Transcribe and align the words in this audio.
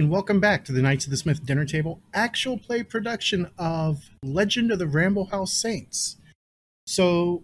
And 0.00 0.10
welcome 0.10 0.40
back 0.40 0.64
to 0.64 0.72
the 0.72 0.80
Knights 0.80 1.04
of 1.04 1.10
the 1.10 1.18
Smith 1.18 1.44
Dinner 1.44 1.66
Table 1.66 2.00
actual 2.14 2.56
play 2.56 2.82
production 2.82 3.50
of 3.58 4.08
Legend 4.24 4.72
of 4.72 4.78
the 4.78 4.86
Ramble 4.86 5.26
House 5.26 5.52
Saints. 5.52 6.16
So, 6.86 7.42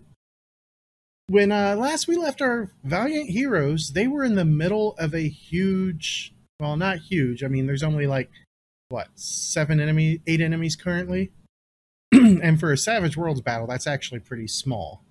when 1.28 1.52
uh, 1.52 1.76
last 1.76 2.08
we 2.08 2.16
left 2.16 2.40
our 2.40 2.72
valiant 2.82 3.28
heroes, 3.28 3.90
they 3.92 4.06
were 4.06 4.24
in 4.24 4.36
the 4.36 4.46
middle 4.46 4.96
of 4.98 5.14
a 5.14 5.28
huge, 5.28 6.32
well, 6.58 6.78
not 6.78 7.00
huge. 7.00 7.44
I 7.44 7.48
mean, 7.48 7.66
there's 7.66 7.82
only 7.82 8.06
like 8.06 8.30
what 8.88 9.08
seven 9.16 9.78
enemy, 9.78 10.22
eight 10.26 10.40
enemies 10.40 10.76
currently, 10.76 11.32
and 12.10 12.58
for 12.58 12.72
a 12.72 12.78
Savage 12.78 13.18
Worlds 13.18 13.42
battle, 13.42 13.66
that's 13.66 13.86
actually 13.86 14.20
pretty 14.20 14.48
small. 14.48 15.04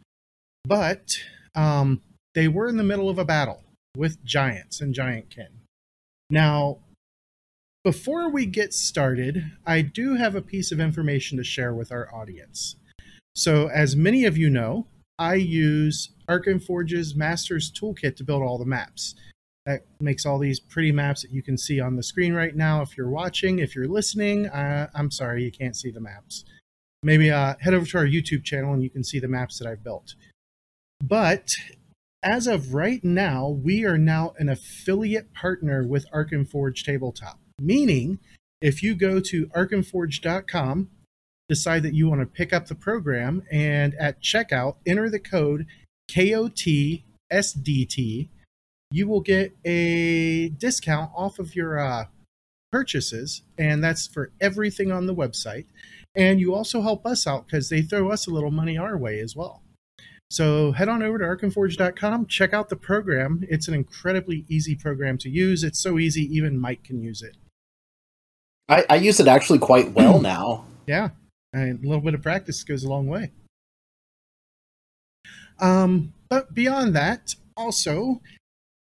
But 0.63 1.19
um, 1.53 2.01
they 2.33 2.47
were 2.47 2.67
in 2.67 2.77
the 2.77 2.83
middle 2.83 3.07
of 3.07 3.19
a 3.19 3.23
battle 3.23 3.61
with 3.95 4.25
giants 4.25 4.81
and 4.81 4.95
giant 4.95 5.29
kin. 5.29 5.59
Now, 6.31 6.79
before 7.85 8.29
we 8.29 8.47
get 8.47 8.73
started, 8.73 9.51
I 9.63 9.83
do 9.83 10.15
have 10.15 10.33
a 10.33 10.41
piece 10.41 10.71
of 10.71 10.79
information 10.79 11.37
to 11.37 11.43
share 11.43 11.71
with 11.71 11.91
our 11.91 12.11
audience. 12.11 12.77
So, 13.35 13.67
as 13.67 13.95
many 13.95 14.25
of 14.25 14.39
you 14.39 14.49
know, 14.49 14.87
I 15.19 15.35
use 15.35 16.09
Forge's 16.65 17.15
Master's 17.15 17.71
Toolkit 17.71 18.15
to 18.15 18.23
build 18.23 18.41
all 18.41 18.57
the 18.57 18.65
maps. 18.65 19.13
That 19.67 19.85
makes 19.99 20.25
all 20.25 20.39
these 20.39 20.59
pretty 20.59 20.91
maps 20.91 21.21
that 21.21 21.31
you 21.31 21.43
can 21.43 21.59
see 21.59 21.79
on 21.79 21.95
the 21.95 22.01
screen 22.01 22.33
right 22.33 22.55
now. 22.55 22.81
If 22.81 22.97
you're 22.97 23.07
watching, 23.07 23.59
if 23.59 23.75
you're 23.75 23.87
listening, 23.87 24.47
uh, 24.47 24.89
I'm 24.95 25.11
sorry 25.11 25.43
you 25.43 25.51
can't 25.51 25.77
see 25.77 25.91
the 25.91 26.01
maps. 26.01 26.43
Maybe 27.03 27.29
uh, 27.29 27.53
head 27.59 27.75
over 27.75 27.85
to 27.85 27.97
our 27.99 28.07
YouTube 28.07 28.43
channel 28.43 28.73
and 28.73 28.81
you 28.81 28.89
can 28.89 29.03
see 29.03 29.19
the 29.19 29.27
maps 29.27 29.59
that 29.59 29.67
I've 29.67 29.83
built. 29.83 30.15
But 31.03 31.53
as 32.23 32.47
of 32.47 32.73
right 32.73 33.03
now, 33.03 33.47
we 33.47 33.85
are 33.85 33.99
now 33.99 34.33
an 34.39 34.49
affiliate 34.49 35.35
partner 35.35 35.85
with 35.87 36.07
Forge 36.49 36.83
Tabletop. 36.83 37.39
Meaning, 37.59 38.19
if 38.61 38.83
you 38.83 38.95
go 38.95 39.19
to 39.19 39.47
arkhamforge.com, 39.47 40.89
decide 41.47 41.83
that 41.83 41.93
you 41.93 42.09
want 42.09 42.21
to 42.21 42.25
pick 42.25 42.51
up 42.53 42.67
the 42.67 42.75
program, 42.75 43.43
and 43.51 43.93
at 43.95 44.21
checkout, 44.21 44.75
enter 44.85 45.09
the 45.09 45.19
code 45.19 45.65
KOTSDT, 46.09 47.03
you 48.91 49.07
will 49.07 49.21
get 49.21 49.55
a 49.65 50.49
discount 50.49 51.11
off 51.15 51.39
of 51.39 51.55
your 51.55 51.79
uh, 51.79 52.05
purchases, 52.71 53.41
and 53.57 53.83
that's 53.83 54.07
for 54.07 54.31
everything 54.39 54.91
on 54.91 55.05
the 55.05 55.15
website. 55.15 55.65
And 56.15 56.39
you 56.39 56.53
also 56.53 56.81
help 56.81 57.05
us 57.05 57.27
out 57.27 57.45
because 57.45 57.69
they 57.69 57.81
throw 57.81 58.11
us 58.11 58.27
a 58.27 58.31
little 58.31 58.51
money 58.51 58.77
our 58.77 58.97
way 58.97 59.19
as 59.19 59.35
well. 59.35 59.63
So 60.29 60.71
head 60.71 60.89
on 60.89 61.03
over 61.03 61.19
to 61.19 61.25
arkhamforge.com, 61.25 62.27
check 62.27 62.53
out 62.53 62.69
the 62.69 62.75
program. 62.75 63.43
It's 63.49 63.67
an 63.67 63.73
incredibly 63.73 64.45
easy 64.49 64.75
program 64.75 65.17
to 65.19 65.29
use. 65.29 65.63
It's 65.63 65.79
so 65.79 65.99
easy, 65.99 66.23
even 66.35 66.59
Mike 66.59 66.83
can 66.83 67.01
use 67.01 67.21
it. 67.21 67.37
I, 68.67 68.85
I 68.89 68.95
use 68.95 69.19
it 69.19 69.27
actually 69.27 69.59
quite 69.59 69.91
well 69.91 70.19
now. 70.21 70.65
Yeah, 70.87 71.09
and 71.53 71.83
a 71.83 71.87
little 71.87 72.03
bit 72.03 72.13
of 72.13 72.21
practice 72.21 72.63
goes 72.63 72.83
a 72.83 72.89
long 72.89 73.07
way. 73.07 73.31
Um, 75.59 76.13
but 76.29 76.53
beyond 76.53 76.95
that, 76.95 77.35
also, 77.55 78.21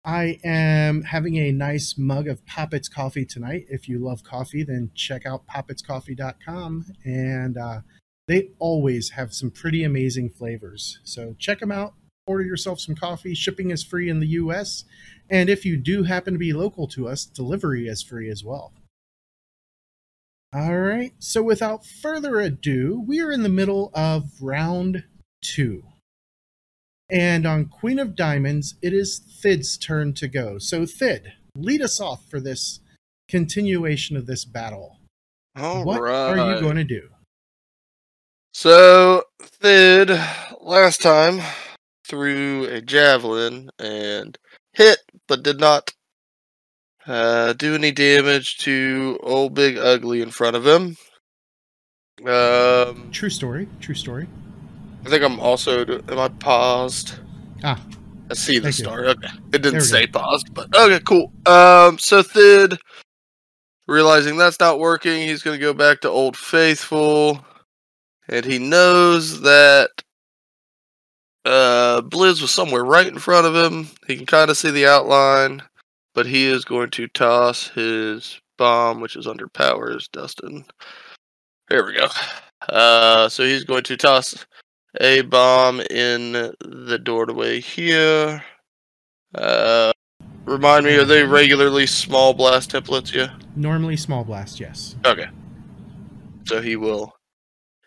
I 0.04 0.38
am 0.44 1.02
having 1.02 1.36
a 1.36 1.52
nice 1.52 1.96
mug 1.96 2.28
of 2.28 2.44
Poppets 2.46 2.88
coffee 2.88 3.24
tonight. 3.24 3.66
If 3.68 3.88
you 3.88 3.98
love 3.98 4.22
coffee, 4.22 4.62
then 4.62 4.90
check 4.94 5.24
out 5.24 5.46
poppetscoffee.com 5.46 6.86
and 7.04 7.56
uh, 7.56 7.80
they 8.28 8.50
always 8.58 9.10
have 9.10 9.32
some 9.32 9.50
pretty 9.50 9.82
amazing 9.84 10.30
flavors. 10.30 10.98
So 11.04 11.34
check 11.38 11.60
them 11.60 11.72
out. 11.72 11.94
Order 12.26 12.44
yourself 12.44 12.80
some 12.80 12.94
coffee. 12.94 13.34
Shipping 13.34 13.70
is 13.70 13.82
free 13.82 14.08
in 14.10 14.20
the 14.20 14.28
US. 14.28 14.84
And 15.30 15.48
if 15.48 15.64
you 15.64 15.76
do 15.76 16.02
happen 16.02 16.34
to 16.34 16.38
be 16.38 16.52
local 16.52 16.86
to 16.88 17.08
us, 17.08 17.24
delivery 17.24 17.86
is 17.86 18.02
free 18.02 18.28
as 18.28 18.44
well. 18.44 18.72
All 20.54 20.78
right. 20.78 21.12
So 21.18 21.42
without 21.42 21.84
further 21.84 22.38
ado, 22.38 23.02
we 23.04 23.20
are 23.20 23.32
in 23.32 23.42
the 23.42 23.48
middle 23.48 23.90
of 23.92 24.30
round 24.40 25.02
two. 25.42 25.82
And 27.10 27.44
on 27.44 27.66
Queen 27.66 27.98
of 27.98 28.14
Diamonds, 28.14 28.76
it 28.80 28.92
is 28.92 29.20
Thid's 29.42 29.76
turn 29.76 30.14
to 30.14 30.28
go. 30.28 30.58
So, 30.58 30.86
Thid, 30.86 31.32
lead 31.56 31.82
us 31.82 32.00
off 32.00 32.24
for 32.30 32.40
this 32.40 32.80
continuation 33.28 34.16
of 34.16 34.26
this 34.26 34.44
battle. 34.44 35.00
All 35.56 35.84
what 35.84 36.00
right. 36.00 36.38
are 36.38 36.54
you 36.54 36.60
going 36.60 36.76
to 36.76 36.84
do? 36.84 37.08
So, 38.52 39.24
Thid 39.42 40.10
last 40.60 41.02
time 41.02 41.40
threw 42.06 42.64
a 42.64 42.80
javelin 42.80 43.70
and 43.78 44.38
hit, 44.72 44.98
but 45.28 45.42
did 45.42 45.60
not 45.60 45.92
uh, 47.06 47.52
do 47.54 47.74
any 47.74 47.92
damage 47.92 48.58
to 48.58 49.18
old 49.22 49.54
Big 49.54 49.76
Ugly 49.76 50.22
in 50.22 50.30
front 50.30 50.56
of 50.56 50.66
him. 50.66 50.96
Um, 52.26 53.10
True 53.10 53.30
story. 53.30 53.68
True 53.80 53.94
story. 53.94 54.28
I 55.04 55.10
think 55.10 55.22
I'm 55.22 55.40
also. 55.40 55.84
Am 55.84 56.18
I 56.18 56.28
paused? 56.28 57.14
Ah, 57.62 57.80
I 58.30 58.34
see 58.34 58.58
the 58.58 58.72
Thank 58.72 58.88
you. 58.88 59.06
Okay. 59.08 59.28
It 59.52 59.62
didn't 59.62 59.82
say 59.82 60.06
paused, 60.06 60.54
but 60.54 60.74
okay, 60.74 61.00
cool. 61.04 61.32
Um, 61.46 61.98
so 61.98 62.22
Thid, 62.22 62.78
realizing 63.86 64.36
that's 64.36 64.60
not 64.60 64.78
working, 64.78 65.22
he's 65.22 65.42
going 65.42 65.58
to 65.58 65.64
go 65.64 65.74
back 65.74 66.00
to 66.00 66.08
Old 66.08 66.36
Faithful, 66.36 67.44
and 68.28 68.46
he 68.46 68.58
knows 68.58 69.42
that 69.42 69.90
uh, 71.44 72.00
Blizz 72.02 72.40
was 72.40 72.50
somewhere 72.50 72.84
right 72.84 73.06
in 73.06 73.18
front 73.18 73.46
of 73.46 73.54
him. 73.54 73.88
He 74.06 74.16
can 74.16 74.26
kind 74.26 74.50
of 74.50 74.56
see 74.56 74.70
the 74.70 74.86
outline, 74.86 75.62
but 76.14 76.26
he 76.26 76.46
is 76.46 76.64
going 76.64 76.90
to 76.90 77.08
toss 77.08 77.68
his 77.68 78.40
bomb, 78.56 79.00
which 79.00 79.16
is 79.16 79.26
under 79.26 79.48
powers. 79.48 80.08
Dustin, 80.08 80.64
there 81.68 81.84
we 81.84 81.94
go. 81.94 82.08
Uh, 82.68 83.28
so 83.28 83.44
he's 83.44 83.64
going 83.64 83.82
to 83.84 83.96
toss 83.96 84.46
a 85.00 85.22
bomb 85.22 85.80
in 85.80 86.32
the 86.60 86.98
doorway 87.02 87.60
here. 87.60 88.42
Uh, 89.34 89.92
remind 90.44 90.86
me, 90.86 90.94
are 90.96 91.04
they 91.04 91.24
regularly 91.24 91.86
small 91.86 92.32
blast 92.32 92.70
templates? 92.70 93.12
Yeah. 93.12 93.34
normally 93.56 93.96
small 93.96 94.24
blast, 94.24 94.60
yes. 94.60 94.94
Okay. 95.04 95.26
So 96.46 96.60
he 96.62 96.76
will 96.76 97.12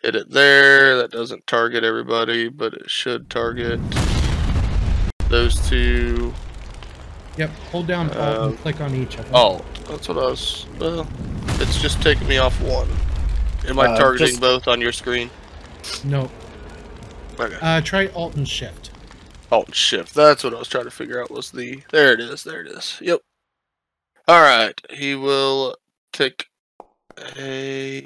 hit 0.02 0.14
it 0.14 0.30
there. 0.30 0.96
That 0.96 1.10
doesn't 1.10 1.46
target 1.46 1.84
everybody, 1.84 2.48
but 2.48 2.74
it 2.74 2.90
should 2.90 3.30
target 3.30 3.80
those 5.28 5.56
two. 5.68 6.34
Yep. 7.38 7.50
Hold 7.70 7.86
down 7.86 8.10
Alt 8.10 8.18
Um, 8.18 8.48
and 8.50 8.58
click 8.58 8.80
on 8.80 8.94
each 8.94 9.16
of 9.18 9.24
them. 9.26 9.34
Oh, 9.34 9.64
that's 9.88 10.08
what 10.08 10.18
I 10.18 10.22
was. 10.22 10.66
Well, 10.78 11.06
it's 11.60 11.80
just 11.80 12.02
taking 12.02 12.26
me 12.28 12.38
off 12.38 12.60
one. 12.60 12.88
Am 13.68 13.78
I 13.78 13.86
Uh, 13.86 13.96
targeting 13.98 14.26
just- 14.28 14.40
both 14.40 14.66
on 14.68 14.80
your 14.80 14.92
screen? 14.92 15.30
No. 16.04 16.30
Okay. 17.38 17.56
Uh, 17.62 17.80
try 17.80 18.08
Alt 18.08 18.34
and 18.34 18.48
Shift. 18.48 18.90
Alt 19.50 19.66
and 19.66 19.74
shift. 19.74 20.14
That's 20.14 20.42
what 20.44 20.52
I 20.54 20.58
was 20.58 20.68
trying 20.68 20.84
to 20.84 20.90
figure 20.90 21.22
out 21.22 21.30
was 21.30 21.50
the 21.52 21.82
there 21.90 22.12
it 22.12 22.20
is, 22.20 22.42
there 22.44 22.60
it 22.60 22.66
is. 22.68 22.98
Yep. 23.00 23.20
Alright. 24.28 24.80
He 24.90 25.14
will 25.14 25.76
take 26.12 26.46
a 27.38 28.04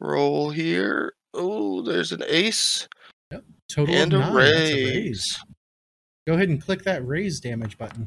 roll 0.00 0.50
here. 0.50 1.14
Oh, 1.32 1.82
there's 1.82 2.10
an 2.12 2.24
ace 2.26 2.88
Yep. 3.30 3.44
Total 3.68 3.94
and 3.94 4.12
of 4.14 4.20
a 4.20 4.22
nine. 4.24 4.34
That's 4.34 4.70
a 4.70 4.84
raise. 4.84 5.38
Raise. 6.26 6.32
Go 6.32 6.34
ahead 6.34 6.48
and 6.48 6.62
click 6.62 6.84
that 6.84 7.06
raise 7.06 7.40
damage 7.40 7.78
button. 7.78 8.06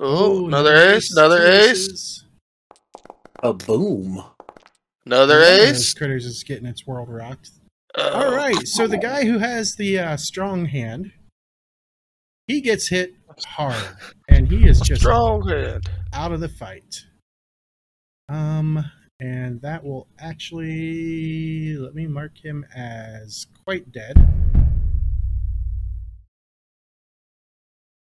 Oh, 0.00 0.42
Ooh, 0.42 0.46
another 0.48 0.74
ace, 0.74 1.12
another 1.12 1.42
ace. 1.42 2.24
A 3.42 3.52
boom. 3.52 4.22
another 5.04 5.34
One 5.40 5.42
of 5.42 5.58
those 5.58 5.70
ace. 5.80 5.94
critters 5.94 6.24
is 6.26 6.42
getting 6.44 6.66
its 6.66 6.86
world 6.86 7.08
rocked. 7.08 7.50
Oh, 7.96 8.08
All 8.26 8.34
right, 8.34 8.66
so 8.66 8.86
the 8.86 8.96
guy 8.96 9.24
who 9.24 9.38
has 9.38 9.74
the 9.76 9.98
uh, 9.98 10.16
strong 10.16 10.66
hand, 10.66 11.12
he 12.46 12.60
gets 12.60 12.88
hit 12.88 13.14
hard, 13.46 13.82
and 14.28 14.48
he 14.48 14.66
is 14.66 14.80
just 14.80 15.02
strong 15.02 15.46
hand. 15.48 15.88
out 16.12 16.32
of 16.32 16.40
the 16.40 16.48
fight. 16.48 17.04
Um, 18.28 18.82
and 19.20 19.60
that 19.62 19.84
will 19.84 20.08
actually 20.18 21.76
let 21.76 21.94
me 21.94 22.06
mark 22.06 22.38
him 22.42 22.64
as 22.74 23.46
quite 23.64 23.92
dead. 23.92 24.16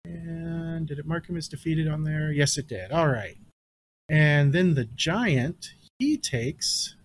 And 0.06 0.88
did 0.88 1.00
it 1.00 1.06
mark 1.06 1.28
him 1.28 1.38
as 1.38 1.48
defeated 1.48 1.88
on 1.88 2.04
there? 2.04 2.32
Yes, 2.32 2.58
it 2.58 2.68
did. 2.68 2.92
All 2.92 3.08
right. 3.08 3.38
And 4.08 4.54
then 4.54 4.76
the 4.76 4.86
giant, 4.86 5.70
he 5.98 6.18
takes 6.18 6.96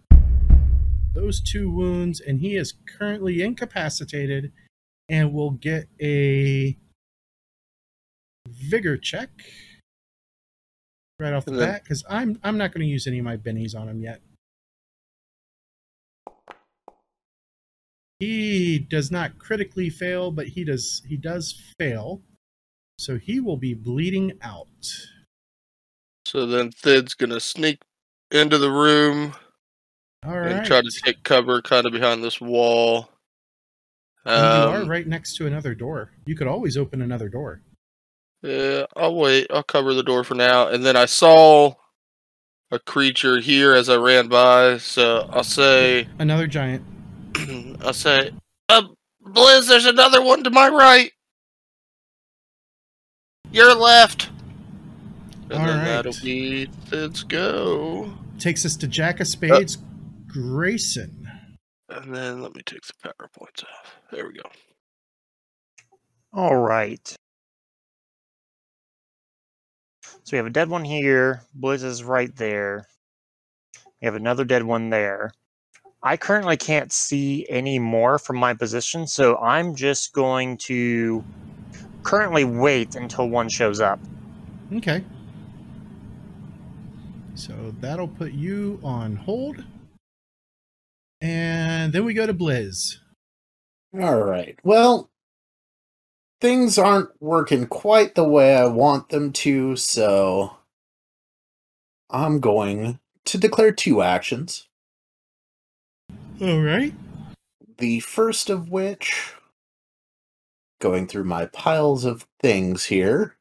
those 1.15 1.41
two 1.41 1.71
wounds, 1.71 2.21
and 2.21 2.41
he 2.41 2.57
is 2.57 2.75
currently 2.99 3.43
incapacitated 3.43 4.53
and 5.09 5.33
will 5.33 5.51
get 5.51 5.89
a 6.01 6.77
vigor 8.49 8.97
check 8.97 9.31
right 11.19 11.33
off 11.33 11.45
the 11.45 11.53
then- 11.53 11.73
bat 11.73 11.83
because 11.83 12.05
I'm 12.09 12.39
I'm 12.43 12.59
not 12.59 12.73
going 12.73 12.87
to 12.87 12.91
use 12.91 13.07
any 13.07 13.19
of 13.19 13.25
my 13.25 13.37
bennies 13.37 13.75
on 13.75 13.89
him 13.89 14.01
yet. 14.01 14.21
He 18.19 18.79
does 18.79 19.11
not 19.11 19.39
critically 19.39 19.89
fail, 19.89 20.31
but 20.31 20.49
he 20.49 20.63
does 20.63 21.03
he 21.09 21.17
does 21.17 21.59
fail, 21.79 22.23
so 23.01 23.17
he 23.17 23.41
will 23.41 23.57
be 23.57 23.73
bleeding 23.73 24.33
out. 24.43 24.67
So 26.27 26.45
then 26.45 26.71
Thid's 26.71 27.15
gonna 27.15 27.41
sneak 27.41 27.81
into 28.31 28.59
the 28.59 28.71
room 28.71 29.33
All 30.23 30.39
and 30.39 30.59
right. 30.59 30.65
try 30.67 30.83
to 30.83 30.91
take 31.03 31.23
cover 31.23 31.63
kind 31.63 31.87
of 31.87 31.93
behind 31.93 32.23
this 32.23 32.43
wall. 32.43 33.09
And 34.27 34.67
you 34.67 34.71
are 34.71 34.83
Um, 34.83 34.89
right 34.89 35.07
next 35.07 35.37
to 35.37 35.47
another 35.47 35.75
door. 35.75 36.13
You 36.27 36.37
could 36.37 36.47
always 36.47 36.77
open 36.77 37.01
another 37.01 37.31
door. 37.31 37.63
Yeah, 38.43 38.85
I'll 38.95 39.15
wait. 39.15 39.47
I'll 39.51 39.63
cover 39.63 39.95
the 39.95 40.03
door 40.03 40.23
for 40.23 40.35
now. 40.35 40.69
And 40.69 40.85
then 40.85 40.95
I 40.95 41.07
saw 41.07 41.75
a 42.71 42.79
creature 42.79 43.41
here 43.41 43.75
as 43.75 43.89
I 43.89 43.97
ran 43.97 44.29
by, 44.29 44.77
so 44.77 45.27
I'll 45.31 45.43
say, 45.43 46.07
Another 46.19 46.47
giant. 46.47 46.85
I'll 47.81 47.95
say, 47.95 48.31
uh, 48.69 48.83
Blizz, 49.27 49.69
there's 49.69 49.87
another 49.87 50.23
one 50.23 50.45
to 50.45 50.51
my 50.51 50.69
right. 50.69 51.13
Your 53.53 53.75
left. 53.75 54.31
And 55.51 55.55
All 55.55 55.67
then 55.67 55.79
right. 55.79 55.85
that'll 55.85 56.15
be 56.23 56.69
let's 56.93 57.23
go. 57.25 58.13
Takes 58.39 58.65
us 58.65 58.77
to 58.77 58.87
Jack 58.87 59.21
Uh, 59.21 59.23
of 59.23 59.29
Spades, 59.29 59.79
Grayson. 60.29 61.29
And 61.89 62.15
then 62.15 62.41
let 62.41 62.55
me 62.55 62.63
take 62.65 62.83
the 62.87 62.93
power 63.03 63.29
points 63.37 63.65
off. 63.65 63.97
There 64.13 64.27
we 64.27 64.35
go. 64.35 64.49
All 66.33 66.57
right. 66.57 67.17
So 70.23 70.33
we 70.33 70.37
have 70.37 70.47
a 70.47 70.51
dead 70.51 70.69
one 70.69 70.85
here. 70.85 71.43
Blizz 71.59 71.83
is 71.83 72.05
right 72.05 72.35
there. 72.37 72.87
We 74.01 74.07
have 74.07 74.15
another 74.15 74.45
dead 74.45 74.63
one 74.63 74.91
there. 74.91 75.33
I 76.03 76.17
currently 76.17 76.57
can't 76.57 76.93
see 76.93 77.47
any 77.51 77.79
more 77.79 78.19
from 78.19 78.37
my 78.37 78.55
position, 78.55 79.07
so 79.07 79.37
I'm 79.39 79.75
just 79.75 80.13
going 80.13 80.57
to 80.59 81.25
currently 82.03 82.45
wait 82.45 82.95
until 82.95 83.29
one 83.29 83.49
shows 83.49 83.81
up. 83.81 84.01
Okay. 84.73 85.05
So 87.35 87.75
that'll 87.81 88.09
put 88.09 88.33
you 88.33 88.81
on 88.83 89.17
hold. 89.17 89.65
And 91.21 91.93
then 91.93 92.05
we 92.05 92.15
go 92.15 92.27
to 92.27 92.35
Blizz. 92.35 92.97
All 93.99 94.23
right. 94.23 94.59
Well, 94.63 95.11
things 96.41 96.79
aren't 96.79 97.11
working 97.21 97.67
quite 97.67 98.15
the 98.15 98.25
way 98.25 98.57
I 98.57 98.67
want 98.67 99.09
them 99.09 99.33
to, 99.33 99.77
so 99.77 100.57
I'm 102.09 102.41
going 102.41 102.99
to 103.27 103.39
declare 103.39 103.73
two 103.73 104.03
actions. 104.03 104.69
All 106.41 106.61
right. 106.61 106.95
The 107.79 108.01
first 108.01 108.51
of 108.51 108.71
which, 108.71 109.35
going 110.81 111.07
through 111.07 111.25
my 111.25 111.47
piles 111.47 112.05
of 112.05 112.27
things 112.43 112.87
here. 112.87 113.37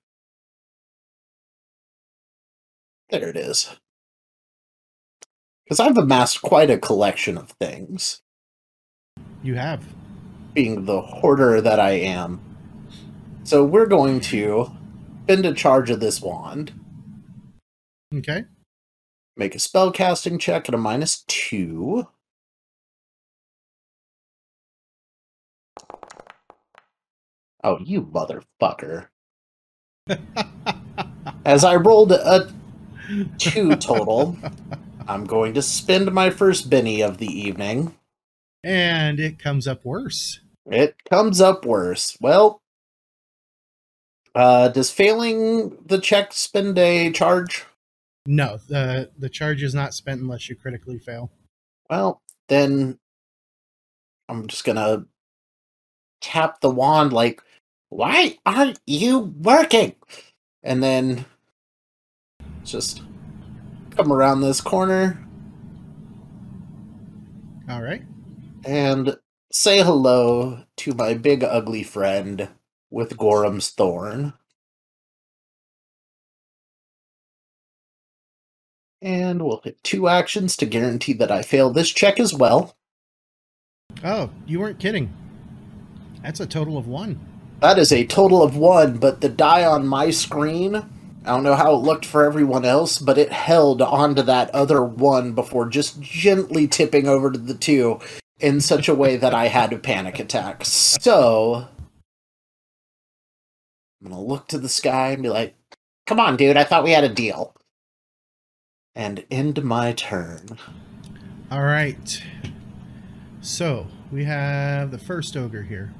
There 3.10 3.28
it 3.30 3.36
is. 3.38 3.76
Because 5.66 5.80
I've 5.80 5.98
amassed 5.98 6.42
quite 6.42 6.70
a 6.70 6.78
collection 6.78 7.38
of 7.38 7.52
things, 7.52 8.22
You 9.42 9.56
have. 9.56 9.84
being 10.54 10.86
the 10.86 11.02
hoarder 11.02 11.62
that 11.62 11.80
I 11.80 11.92
am. 11.92 12.40
So 13.44 13.64
we're 13.64 13.86
going 13.88 14.20
to 14.22 14.72
bend 15.26 15.46
a 15.46 15.54
charge 15.54 15.90
of 15.90 16.00
this 16.00 16.22
wand, 16.22 16.74
Okay. 18.16 18.46
make 19.38 19.54
a 19.56 19.60
spell 19.60 19.92
casting 19.92 20.38
check 20.40 20.68
at 20.68 20.76
a 20.76 20.78
minus 20.78 21.24
two. 21.28 22.08
Oh, 27.64 27.78
you 27.80 28.02
motherfucker. 28.04 29.08
As 31.46 31.64
I 31.64 31.76
rolled 31.76 32.12
a 32.12 32.52
two 33.38 33.76
total, 33.76 34.38
I'm 35.08 35.26
going 35.26 35.54
to 35.56 35.62
spend 35.62 36.12
my 36.12 36.30
first 36.30 36.70
Benny 36.70 37.02
of 37.02 37.18
the 37.18 37.28
evening. 37.28 37.96
and 38.64 39.20
it 39.20 39.40
comes 39.40 39.68
up 39.68 39.86
worse. 39.86 40.40
It 40.66 40.96
comes 41.10 41.42
up 41.42 41.66
worse. 41.66 42.18
Well, 42.22 42.62
uh, 44.36 44.70
does 44.70 44.92
failing 44.92 45.78
the 45.86 46.00
check 46.00 46.34
spend 46.34 46.78
a 46.78 47.12
charge? 47.12 47.66
No, 48.26 48.60
the 48.68 49.10
the 49.18 49.30
charge 49.30 49.64
is 49.64 49.74
not 49.74 49.94
spent 49.94 50.22
unless 50.22 50.50
you 50.50 50.56
critically 50.56 51.00
fail. 51.00 51.32
Well, 51.90 52.22
then 52.48 53.00
I'm 54.28 54.48
just 54.48 54.64
gonna 54.66 55.06
tap 56.22 56.62
the 56.62 56.70
wand 56.70 57.14
like, 57.14 57.42
why 57.90 58.38
aren't 58.46 58.80
you 58.86 59.20
working? 59.20 59.96
And 60.64 60.84
then 60.84 61.26
just 62.64 63.02
come 63.92 64.12
around 64.12 64.42
this 64.42 64.62
corner 64.62 65.20
All 67.70 67.82
right. 67.82 68.04
and 68.66 69.18
say 69.52 69.82
hello 69.82 70.64
to 70.78 70.94
my 70.94 71.14
big 71.16 71.44
ugly 71.44 71.84
friend 71.84 72.50
with 72.92 73.18
Gorham's 73.18 73.70
Thorn. 73.72 74.34
And 79.02 79.42
we'll 79.44 79.62
hit 79.64 79.82
two 79.84 80.08
actions 80.10 80.58
to 80.58 80.66
guarantee 80.66 81.14
that 81.14 81.32
I 81.32 81.42
fail 81.42 81.70
this 81.72 81.90
check 81.90 82.20
as 82.20 82.34
well. 82.34 82.76
Oh, 84.04 84.30
you 84.46 84.60
weren't 84.60 84.80
kidding. 84.80 85.14
That's 86.24 86.42
a 86.42 86.46
total 86.48 86.78
of 86.78 86.88
one. 86.88 87.20
That 87.60 87.78
is 87.78 87.92
a 87.92 88.06
total 88.06 88.42
of 88.42 88.56
one, 88.56 88.98
but 88.98 89.20
the 89.20 89.28
die 89.28 89.66
on 89.66 89.86
my 89.86 90.12
screen, 90.12 90.76
I 90.76 90.86
don't 91.26 91.44
know 91.44 91.56
how 91.56 91.74
it 91.76 91.80
looked 91.80 92.06
for 92.06 92.24
everyone 92.24 92.64
else, 92.64 93.00
but 93.00 93.18
it 93.18 93.34
held 93.34 93.82
onto 93.82 94.22
that 94.22 94.50
other 94.52 94.82
one 94.82 95.34
before 95.34 95.68
just 95.68 96.00
gently 96.00 96.68
tipping 96.68 97.08
over 97.08 97.30
to 97.30 97.38
the 97.38 97.54
two 97.54 98.00
in 98.40 98.62
such 98.62 98.88
a 98.88 98.96
way 98.96 99.18
that 99.18 99.34
I 99.34 99.48
had 99.48 99.74
a 99.74 99.78
panic 99.78 100.20
attack. 100.20 100.64
So, 100.64 101.68
I'm 104.02 104.10
gonna 104.10 104.22
look 104.22 104.48
to 104.48 104.58
the 104.58 104.70
sky 104.70 105.10
and 105.10 105.22
be 105.22 105.30
like, 105.30 105.56
come 106.08 106.20
on, 106.20 106.38
dude, 106.38 106.56
I 106.56 106.64
thought 106.64 106.86
we 106.86 106.92
had 106.92 107.04
a 107.04 107.10
deal. 107.10 107.54
And 108.96 109.26
end 109.30 109.62
my 109.66 109.92
turn. 109.92 110.58
All 111.52 111.64
right. 111.64 112.24
So 113.42 113.88
we 114.12 114.24
have 114.24 114.92
the 114.92 114.98
first 114.98 115.36
ogre 115.36 115.64
here. 115.64 115.94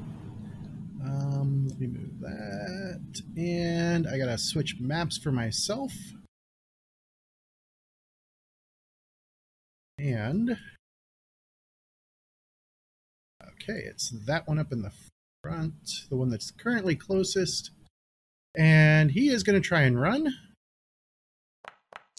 Um, 1.10 1.68
let 1.68 1.80
me 1.80 1.88
move 1.88 2.20
that, 2.20 3.22
and 3.36 4.08
I 4.08 4.18
gotta 4.18 4.38
switch 4.38 4.76
maps 4.80 5.18
for 5.18 5.32
myself. 5.32 5.94
And 9.98 10.58
okay, 13.44 13.82
it's 13.86 14.10
that 14.28 14.48
one 14.48 14.60
up 14.60 14.72
in 14.72 14.82
the 14.82 14.92
front, 15.44 16.06
the 16.10 16.16
one 16.16 16.30
that's 16.30 16.52
currently 16.52 16.96
closest, 16.96 17.72
and 18.56 19.12
he 19.12 19.30
is 19.30 19.44
going 19.44 19.62
to 19.62 19.68
try 19.68 19.82
and 19.82 20.00
run. 20.00 20.34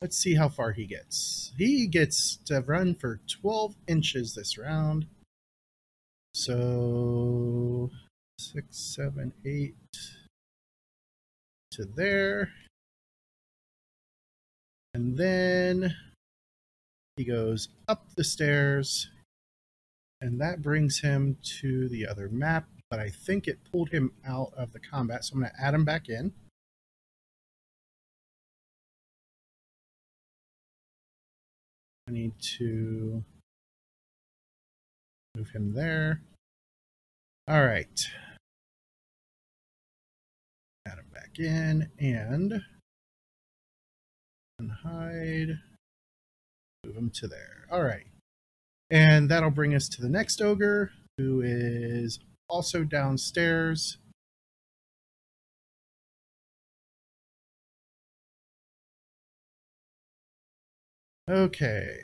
Let's 0.02 0.16
see 0.16 0.34
how 0.34 0.48
far 0.48 0.72
he 0.72 0.86
gets. 0.86 1.52
He 1.58 1.86
gets 1.86 2.36
to 2.46 2.60
run 2.60 2.94
for 2.94 3.20
12 3.40 3.76
inches 3.86 4.34
this 4.34 4.56
round. 4.56 5.06
So, 6.32 7.90
six, 8.40 8.78
seven, 8.78 9.32
eight 9.44 9.74
to 11.72 11.84
there. 11.84 12.50
And 14.94 15.16
then 15.16 15.94
he 17.16 17.24
goes 17.24 17.68
up 17.86 18.06
the 18.16 18.24
stairs. 18.24 19.10
And 20.22 20.40
that 20.40 20.62
brings 20.62 21.00
him 21.00 21.36
to 21.60 21.88
the 21.88 22.06
other 22.06 22.28
map. 22.28 22.66
But 22.90 22.98
I 22.98 23.10
think 23.10 23.46
it 23.46 23.58
pulled 23.70 23.90
him 23.90 24.12
out 24.26 24.52
of 24.56 24.72
the 24.72 24.80
combat. 24.80 25.24
So 25.24 25.34
I'm 25.34 25.40
going 25.40 25.52
to 25.52 25.62
add 25.62 25.74
him 25.74 25.84
back 25.84 26.08
in. 26.08 26.32
I 32.08 32.12
need 32.12 32.32
to 32.58 33.22
move 35.36 35.50
him 35.50 35.74
there. 35.74 36.22
All 37.46 37.64
right. 37.64 38.06
Add 40.86 40.98
him 40.98 41.06
back 41.12 41.38
in 41.38 41.90
and 41.98 42.62
hide. 44.82 45.58
Move 46.84 46.96
him 46.96 47.10
to 47.14 47.28
there. 47.28 47.66
All 47.70 47.82
right. 47.82 48.06
And 48.90 49.30
that'll 49.30 49.50
bring 49.50 49.74
us 49.74 49.88
to 49.88 50.02
the 50.02 50.08
next 50.08 50.40
ogre, 50.40 50.90
who 51.16 51.42
is 51.42 52.18
also 52.48 52.82
downstairs. 52.82 53.98
Okay. 61.28 62.00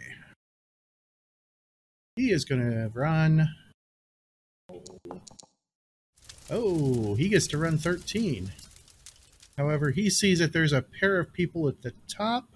He 2.14 2.30
is 2.30 2.44
going 2.44 2.60
to 2.60 2.90
run. 2.94 3.48
Oh, 6.48 7.14
he 7.16 7.28
gets 7.28 7.48
to 7.48 7.58
run 7.58 7.78
13. 7.78 8.52
However, 9.56 9.90
he 9.90 10.10
sees 10.10 10.38
that 10.38 10.52
there's 10.52 10.72
a 10.72 10.82
pair 10.82 11.18
of 11.18 11.32
people 11.32 11.68
at 11.68 11.82
the 11.82 11.92
top. 12.08 12.48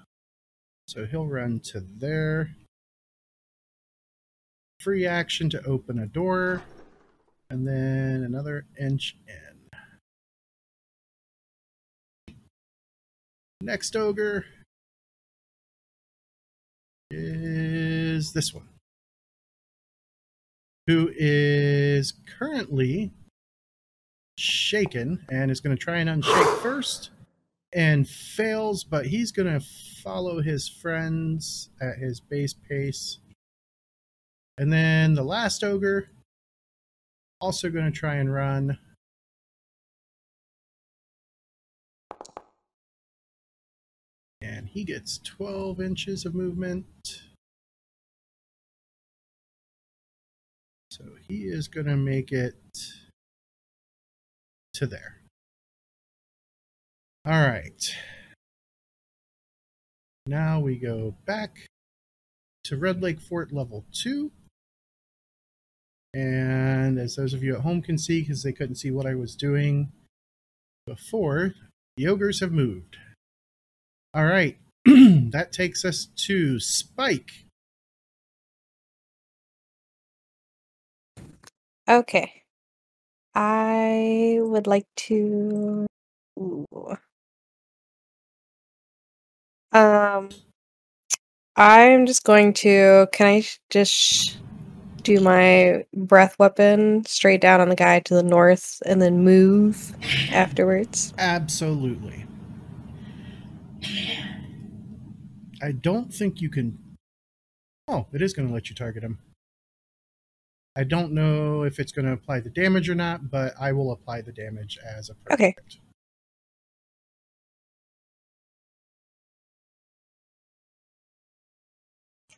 So 0.86 1.06
he'll 1.06 1.26
run 1.26 1.60
to 1.72 1.80
there. 1.80 2.56
Free 4.80 5.06
action 5.06 5.48
to 5.50 5.64
open 5.64 5.98
a 5.98 6.06
door. 6.06 6.62
And 7.48 7.66
then 7.66 8.22
another 8.22 8.66
inch 8.78 9.16
in. 9.26 9.50
Next 13.62 13.94
ogre 13.94 14.46
is 17.10 18.32
this 18.32 18.54
one, 18.54 18.68
who 20.86 21.10
is 21.14 22.14
currently 22.38 23.10
shaken 24.40 25.24
and 25.30 25.50
is 25.50 25.60
going 25.60 25.76
to 25.76 25.82
try 25.82 25.98
and 25.98 26.08
unshake 26.08 26.58
first 26.62 27.10
and 27.72 28.08
fails, 28.08 28.82
but 28.84 29.06
he's 29.06 29.30
going 29.30 29.52
to 29.52 29.64
follow 30.02 30.40
his 30.40 30.68
friends 30.68 31.68
at 31.80 31.98
his 31.98 32.20
base 32.20 32.54
pace. 32.54 33.18
And 34.58 34.72
then 34.72 35.14
the 35.14 35.22
last 35.22 35.62
ogre, 35.62 36.08
also 37.40 37.70
going 37.70 37.84
to 37.84 37.98
try 37.98 38.16
and 38.16 38.32
run. 38.32 38.78
And 44.42 44.68
he 44.68 44.84
gets 44.84 45.18
12 45.18 45.80
inches 45.80 46.24
of 46.24 46.34
movement. 46.34 46.86
So 50.90 51.04
he 51.28 51.44
is 51.44 51.68
going 51.68 51.86
to 51.86 51.96
make 51.96 52.32
it 52.32 52.56
to 54.80 54.86
there. 54.86 55.18
All 57.26 57.46
right. 57.46 57.94
Now 60.26 60.58
we 60.58 60.76
go 60.76 61.14
back 61.26 61.66
to 62.64 62.78
Red 62.78 63.02
Lake 63.02 63.20
Fort 63.20 63.52
level 63.52 63.84
2. 63.92 64.32
And 66.14 66.98
as 66.98 67.14
those 67.14 67.34
of 67.34 67.44
you 67.44 67.56
at 67.56 67.60
home 67.60 67.82
can 67.82 67.98
see, 67.98 68.22
because 68.22 68.42
they 68.42 68.52
couldn't 68.52 68.76
see 68.76 68.90
what 68.90 69.04
I 69.04 69.14
was 69.14 69.36
doing 69.36 69.92
before, 70.86 71.52
the 71.98 72.08
ogres 72.08 72.40
have 72.40 72.52
moved. 72.52 72.96
All 74.14 74.24
right. 74.24 74.56
that 74.86 75.52
takes 75.52 75.84
us 75.84 76.08
to 76.26 76.58
Spike. 76.58 77.44
Okay. 81.86 82.39
I 83.34 84.38
would 84.40 84.66
like 84.66 84.86
to. 84.96 85.86
Um, 89.72 90.30
I'm 91.56 92.06
just 92.06 92.24
going 92.24 92.52
to. 92.54 93.06
Can 93.12 93.26
I 93.26 93.44
just 93.70 94.38
do 95.02 95.20
my 95.20 95.84
breath 95.94 96.38
weapon 96.38 97.04
straight 97.06 97.40
down 97.40 97.60
on 97.60 97.68
the 97.68 97.76
guy 97.76 98.00
to 98.00 98.14
the 98.14 98.22
north 98.22 98.82
and 98.84 99.00
then 99.00 99.24
move 99.24 99.94
afterwards? 100.32 101.14
Absolutely. 101.18 102.24
I 105.62 105.72
don't 105.72 106.12
think 106.12 106.40
you 106.40 106.48
can. 106.48 106.78
Oh, 107.86 108.06
it 108.12 108.22
is 108.22 108.32
going 108.32 108.48
to 108.48 108.54
let 108.54 108.70
you 108.70 108.76
target 108.76 109.02
him. 109.02 109.18
I 110.80 110.84
don't 110.84 111.12
know 111.12 111.64
if 111.64 111.78
it's 111.78 111.92
going 111.92 112.06
to 112.06 112.12
apply 112.12 112.40
the 112.40 112.48
damage 112.48 112.88
or 112.88 112.94
not, 112.94 113.30
but 113.30 113.52
I 113.60 113.70
will 113.72 113.92
apply 113.92 114.22
the 114.22 114.32
damage 114.32 114.78
as 114.82 115.10
a 115.10 115.12
appropriate. 115.12 115.56
Okay. 115.58 115.80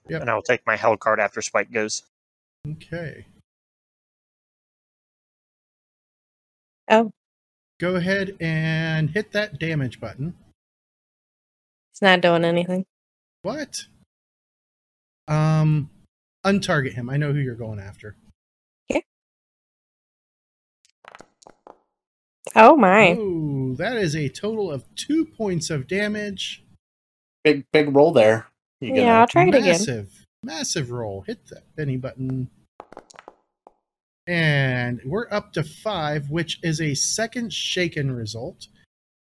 Yep. 0.08 0.22
And 0.22 0.30
I'll 0.30 0.42
take 0.42 0.66
my 0.66 0.74
hell 0.74 0.96
card 0.96 1.20
after 1.20 1.40
Spike 1.40 1.70
goes. 1.70 2.02
Okay. 2.68 3.26
Oh, 6.90 7.12
Go 7.78 7.94
ahead 7.94 8.36
and 8.40 9.10
hit 9.10 9.30
that 9.30 9.60
damage 9.60 10.00
button. 10.00 10.34
it's 11.92 12.02
not 12.02 12.20
doing 12.20 12.44
anything. 12.44 12.86
What? 13.42 13.84
Um, 15.28 15.90
untarget 16.44 16.94
him. 16.94 17.08
I 17.08 17.16
know 17.18 17.32
who 17.32 17.38
you're 17.38 17.54
going 17.54 17.78
after. 17.78 18.16
Oh 22.56 22.76
my. 22.76 23.16
Oh, 23.18 23.74
that 23.76 23.96
is 23.96 24.14
a 24.16 24.28
total 24.28 24.70
of 24.70 24.84
two 24.94 25.24
points 25.24 25.70
of 25.70 25.86
damage. 25.86 26.64
Big 27.44 27.64
big 27.72 27.94
roll 27.94 28.12
there. 28.12 28.48
You 28.80 28.94
Yeah, 28.94 29.20
I'll 29.20 29.26
try 29.26 29.44
it 29.44 29.54
again. 29.54 29.64
massive, 29.64 30.26
massive 30.42 30.90
roll. 30.90 31.22
Hit 31.22 31.46
that 31.48 31.64
Benny 31.76 31.96
button. 31.96 32.50
And 34.26 35.00
we're 35.04 35.28
up 35.30 35.52
to 35.54 35.62
five, 35.64 36.30
which 36.30 36.58
is 36.62 36.80
a 36.80 36.94
second 36.94 37.52
shaken 37.52 38.12
result, 38.12 38.68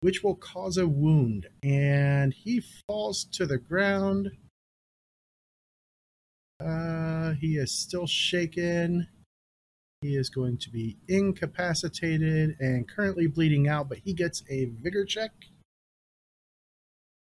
which 0.01 0.24
will 0.24 0.36
cause 0.36 0.77
a 0.77 0.88
wound. 0.88 1.47
And 1.63 2.33
he 2.33 2.63
falls 2.88 3.25
to 3.33 3.45
the 3.45 3.57
ground. 3.57 4.31
Uh, 6.59 7.33
he 7.33 7.57
is 7.57 7.71
still 7.71 8.07
shaken. 8.07 9.07
He 10.01 10.15
is 10.15 10.29
going 10.29 10.57
to 10.59 10.69
be 10.69 10.97
incapacitated 11.07 12.55
and 12.59 12.87
currently 12.87 13.27
bleeding 13.27 13.67
out, 13.67 13.89
but 13.89 13.97
he 13.97 14.13
gets 14.13 14.43
a 14.49 14.65
vigor 14.65 15.05
check 15.05 15.31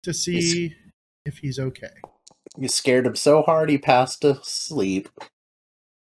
to 0.05 0.15
see 0.15 0.77
if 1.27 1.39
he's 1.39 1.59
okay. 1.59 1.89
You 2.57 2.69
scared 2.69 3.07
him 3.07 3.17
so 3.17 3.43
hard 3.43 3.71
he 3.71 3.79
passed 3.79 4.25
asleep. 4.25 5.09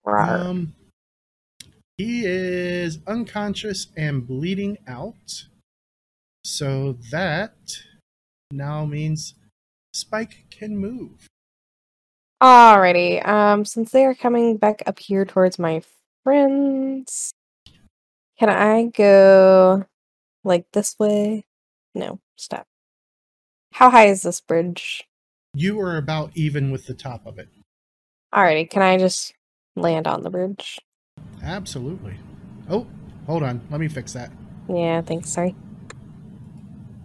Rawr. 0.05 0.27
Um, 0.27 0.75
he 1.97 2.23
is 2.25 2.99
unconscious 3.07 3.88
and 3.97 4.25
bleeding 4.25 4.77
out. 4.88 5.45
So 6.43 6.97
that 7.11 7.55
now 8.51 8.85
means 8.85 9.35
Spike 9.93 10.45
can 10.49 10.77
move. 10.77 11.27
Alrighty. 12.41 13.27
Um, 13.27 13.65
since 13.65 13.91
they 13.91 14.05
are 14.05 14.15
coming 14.15 14.55
back 14.57 14.81
up 14.85 14.99
here 14.99 15.25
towards 15.25 15.59
my 15.59 15.81
friends, 16.29 17.33
can 18.38 18.50
I 18.50 18.86
go 18.95 19.86
like 20.43 20.67
this 20.74 20.95
way? 21.00 21.43
No, 21.95 22.19
stop. 22.36 22.67
How 23.74 23.89
high 23.89 24.05
is 24.09 24.21
this 24.21 24.39
bridge? 24.39 25.07
You 25.55 25.79
are 25.81 25.98
about 25.98 26.29
even 26.36 26.69
with 26.69 26.86
the 26.86 26.93
top 26.93 27.25
of 27.25 27.39
it. 27.39 27.48
Alrighty, 28.31 28.69
can 28.69 28.83
I 28.83 29.00
just 29.00 29.33
land 29.75 30.05
on 30.05 30.21
the 30.21 30.29
bridge? 30.29 30.77
Absolutely. 31.41 32.13
Oh, 32.69 32.86
hold 33.25 33.41
on. 33.41 33.62
Let 33.71 33.79
me 33.79 33.88
fix 33.88 34.13
that. 34.13 34.31
Yeah, 34.71 35.01
thanks. 35.01 35.31
Sorry. 35.31 35.55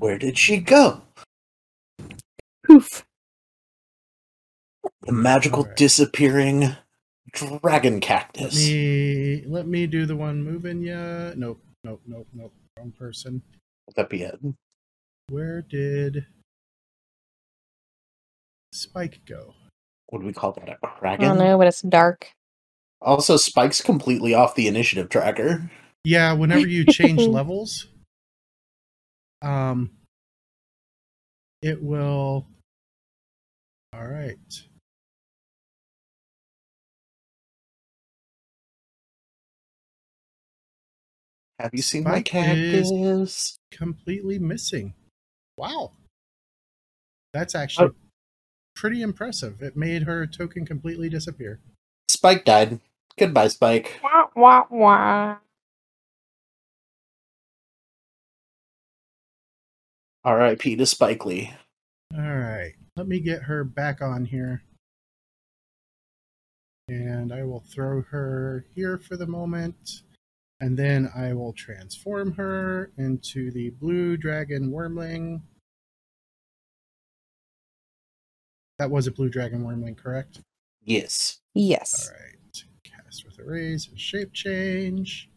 Where 0.01 0.19
did 0.19 0.37
she 0.37 0.59
go? 0.59 1.01
Poof. 2.67 3.07
The 5.05 5.13
magical 5.13 5.63
Alright. 5.63 5.79
disappearing 5.79 6.77
dragon 7.35 8.01
cactus. 8.01 8.43
Let 8.43 8.51
cactus. 8.51 8.69
me 8.69 9.45
let 9.47 9.67
me 9.67 9.87
do 9.87 10.07
the 10.07 10.17
one 10.17 10.43
moving 10.43 10.83
ya. 10.83 11.33
Nope, 11.37 11.61
nope, 11.85 12.01
nope, 12.07 12.27
nope. 12.33 12.53
Wrong 12.79 12.93
person. 12.93 13.43
Would 13.87 13.97
that 13.97 14.09
be 14.09 14.23
it? 14.23 14.39
Where 15.29 15.63
did 15.63 16.27
Spike 18.73 19.21
go? 19.27 19.55
What 20.09 20.21
do 20.21 20.27
we 20.27 20.33
call 20.33 20.53
that? 20.53 20.69
A 20.69 20.77
I 20.83 20.89
don't 20.91 21.01
dragon? 21.01 21.39
know, 21.39 21.59
but 21.59 21.67
it's 21.67 21.83
dark. 21.83 22.31
Also, 23.01 23.37
Spike's 23.37 23.81
completely 23.81 24.35
off 24.35 24.55
the 24.55 24.67
initiative 24.67 25.09
tracker. 25.09 25.71
Yeah, 26.05 26.33
whenever 26.33 26.67
you 26.67 26.85
change 26.85 27.23
levels, 27.27 27.89
um, 29.43 29.91
it 31.63 31.83
will. 31.83 32.47
All 33.93 34.07
right. 34.07 34.39
Have 41.59 41.71
you 41.73 41.83
seen 41.83 42.05
my 42.05 42.23
Spike 42.23 42.35
is- 42.35 42.91
cactus? 42.91 43.59
completely 43.71 44.39
missing. 44.39 44.95
Wow. 45.57 45.93
That's 47.33 47.55
oh. 47.55 47.59
actually 47.59 47.91
pretty 48.75 49.03
impressive. 49.03 49.63
It 49.63 49.77
made 49.77 50.03
her 50.03 50.27
token 50.27 50.67
completely 50.67 51.09
disappear. 51.09 51.61
Spike 52.09 52.45
died. 52.45 52.81
Goodbye, 53.19 53.49
Spike. 53.49 54.01
Wah, 54.03 54.27
wah, 54.35 54.65
wah. 54.71 55.37
R.I.P. 60.25 60.77
to 60.77 60.87
Spike 60.87 61.27
Lee. 61.27 61.53
All 62.17 62.21
right. 62.21 62.73
Let 62.97 63.07
me 63.07 63.21
get 63.21 63.43
her 63.43 63.63
back 63.63 64.01
on 64.01 64.25
here. 64.25 64.63
And 66.89 67.33
I 67.33 67.45
will 67.45 67.61
throw 67.61 68.03
her 68.03 68.65
here 68.75 68.99
for 68.99 69.17
the 69.17 69.27
moment. 69.27 70.03
And 70.61 70.79
then 70.79 71.11
I 71.15 71.33
will 71.35 71.53
transform 71.53 72.33
her 72.33 72.91
into 72.97 73.51
the 73.51 73.71
blue 73.71 74.17
dragon 74.17 74.71
wormling. 74.71 75.43
That 78.79 78.91
was 78.91 79.07
a 79.07 79.13
blue 79.13 79.29
dragon 79.29 79.63
wormling, 79.65 79.97
correct? 79.97 80.41
Yes. 80.85 81.41
Yes. 81.55 82.09
All 82.09 82.17
right. 82.19 82.65
Cast 82.85 83.25
with 83.25 83.39
a 83.39 83.45
raise 83.45 83.89
and 83.89 83.99
shape 83.99 84.33
change. 84.33 85.29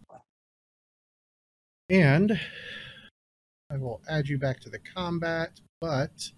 And 1.90 2.40
I 3.70 3.78
will 3.78 4.02
add 4.10 4.28
you 4.28 4.38
back 4.38 4.60
to 4.62 4.70
the 4.70 4.80
combat, 4.80 5.60
but 5.80 6.32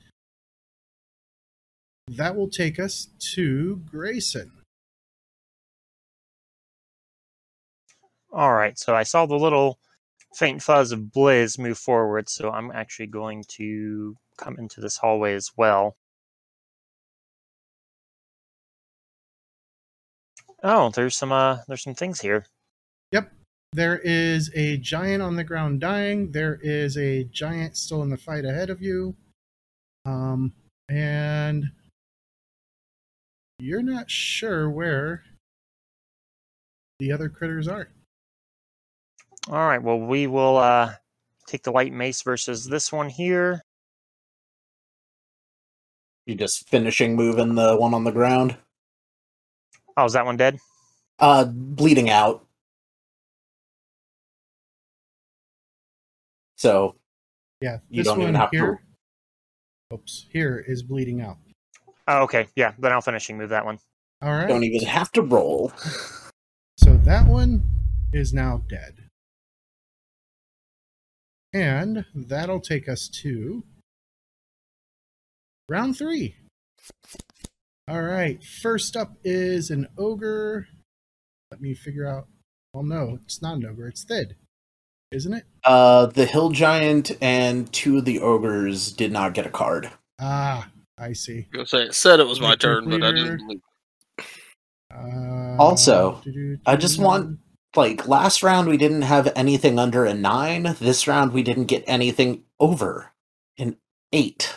that 2.08 2.36
will 2.36 2.50
take 2.50 2.80
us 2.80 3.10
to 3.36 3.78
Grayson. 3.90 4.52
All 8.32 8.54
right, 8.54 8.78
so 8.78 8.96
I 8.96 9.04
saw 9.04 9.26
the 9.26 9.36
little 9.36 9.80
faint 10.36 10.62
fuzz 10.62 10.92
of 10.92 11.00
Blizz 11.00 11.58
move 11.58 11.78
forward, 11.78 12.30
so 12.30 12.52
I'm 12.52 12.72
actually 12.72 13.08
going 13.08 13.44
to 13.58 14.16
come 14.38 14.58
into 14.60 14.82
this 14.82 14.98
hallway 14.98 15.34
as 15.34 15.52
well. 15.58 15.96
Oh, 20.62 20.90
there's 20.90 21.16
some 21.16 21.32
uh 21.32 21.60
there's 21.68 21.84
some 21.84 21.96
things 21.96 22.22
here. 22.22 22.46
Yep. 23.12 23.32
There 23.74 23.98
is 24.00 24.52
a 24.56 24.78
giant 24.78 25.24
on 25.24 25.36
the 25.36 25.44
ground 25.44 25.80
dying. 25.80 26.32
There 26.32 26.60
is 26.62 26.98
a 26.98 27.24
giant 27.26 27.78
still 27.78 28.04
in 28.04 28.10
the 28.10 28.18
fight 28.18 28.46
ahead 28.46 28.70
of 28.70 28.82
you. 28.82 29.16
Um, 30.06 30.54
and 30.90 31.66
you're 33.60 33.84
not 33.84 34.10
sure 34.10 34.70
where 34.70 35.24
the 37.00 37.12
other 37.12 37.30
critters 37.30 37.68
are. 37.68 37.90
All 39.50 39.68
right, 39.68 39.82
well 39.82 40.00
we 40.00 40.28
will 40.28 40.58
uh 40.58 40.94
take 41.48 41.64
the 41.64 41.72
light 41.72 41.92
mace 41.94 42.22
versus 42.22 42.66
this 42.66 42.92
one 42.92 43.10
here. 43.10 43.62
You 46.26 46.36
just 46.36 46.70
finishing 46.70 47.16
moving 47.16 47.56
the 47.56 47.76
one 47.76 47.94
on 47.94 48.04
the 48.04 48.12
ground. 48.12 48.56
Oh, 49.98 50.06
is 50.06 50.14
that 50.14 50.26
one 50.26 50.38
dead? 50.38 50.60
Uh, 51.18 51.46
bleeding 51.46 52.10
out. 52.10 52.46
So 56.58 56.96
Yeah, 57.62 57.80
You 57.90 58.04
this 58.04 58.08
don't 58.08 58.22
even 58.22 58.34
one 58.36 58.42
have 58.42 58.52
to- 58.52 58.58
here. 58.58 58.84
Oops, 59.92 60.28
here 60.32 60.64
is 60.68 60.84
bleeding 60.84 61.22
out. 61.22 61.38
Oh, 62.08 62.22
okay, 62.24 62.48
yeah, 62.56 62.74
then 62.78 62.92
I'll 62.92 63.02
finishing 63.02 63.38
move 63.38 63.50
that 63.50 63.66
one. 63.66 63.80
All 64.22 64.32
right. 64.32 64.48
don't 64.48 64.64
even 64.64 64.88
have 64.88 65.12
to 65.14 65.22
roll. 65.22 65.72
So 66.82 66.96
that 67.00 67.28
one 67.28 67.62
is 68.14 68.34
now 68.34 68.64
dead. 68.70 68.99
And 71.54 72.06
that'll 72.14 72.60
take 72.60 72.88
us 72.88 73.08
to 73.24 73.64
round 75.68 75.98
three. 75.98 76.36
All 77.88 78.02
right. 78.04 78.44
First 78.44 78.96
up 78.96 79.14
is 79.24 79.72
an 79.72 79.88
ogre. 79.98 80.68
Let 81.52 81.62
me 81.62 81.74
figure 81.74 82.08
out. 82.08 82.28
Well, 82.74 82.84
no, 82.84 83.18
it's 83.26 83.42
not 83.42 83.58
an 83.58 83.66
ogre. 83.66 83.88
It's 83.88 84.04
Thid, 84.04 84.36
isn't 85.12 85.34
it? 85.34 85.44
Uh, 85.64 86.06
the 86.06 86.26
hill 86.28 86.52
giant 86.52 87.12
and 87.20 87.72
two 87.74 87.98
of 87.98 88.06
the 88.06 88.20
ogres 88.20 88.92
did 88.92 89.12
not 89.12 89.34
get 89.34 89.48
a 89.48 89.50
card. 89.50 89.90
Ah, 90.22 90.70
I 91.00 91.14
see. 91.14 91.48
I 91.56 91.58
was 91.58 91.72
gonna 91.72 91.84
say 91.84 91.90
it 91.90 91.96
said 91.96 92.20
it 92.20 92.28
was 92.28 92.40
my 92.40 92.50
Like 92.50 92.60
turn, 92.60 92.88
but 92.90 93.02
I 93.04 93.12
didn't. 93.12 93.62
Uh, 94.94 95.56
Also. 95.60 96.22
I 96.68 96.76
just 96.76 97.00
want- 97.00 97.40
Like 97.76 98.08
last 98.08 98.42
round, 98.42 98.68
we 98.68 98.78
didn't 98.78 99.04
have 99.04 99.32
anything 99.36 99.78
under 99.78 100.06
a 100.06 100.14
nine. 100.14 100.76
This 100.80 101.08
round, 101.08 101.34
we 101.34 101.44
didn't 101.44 101.66
get 101.66 101.84
anything 101.88 102.44
over 102.60 103.12
an 103.58 103.78
eight. 104.12 104.56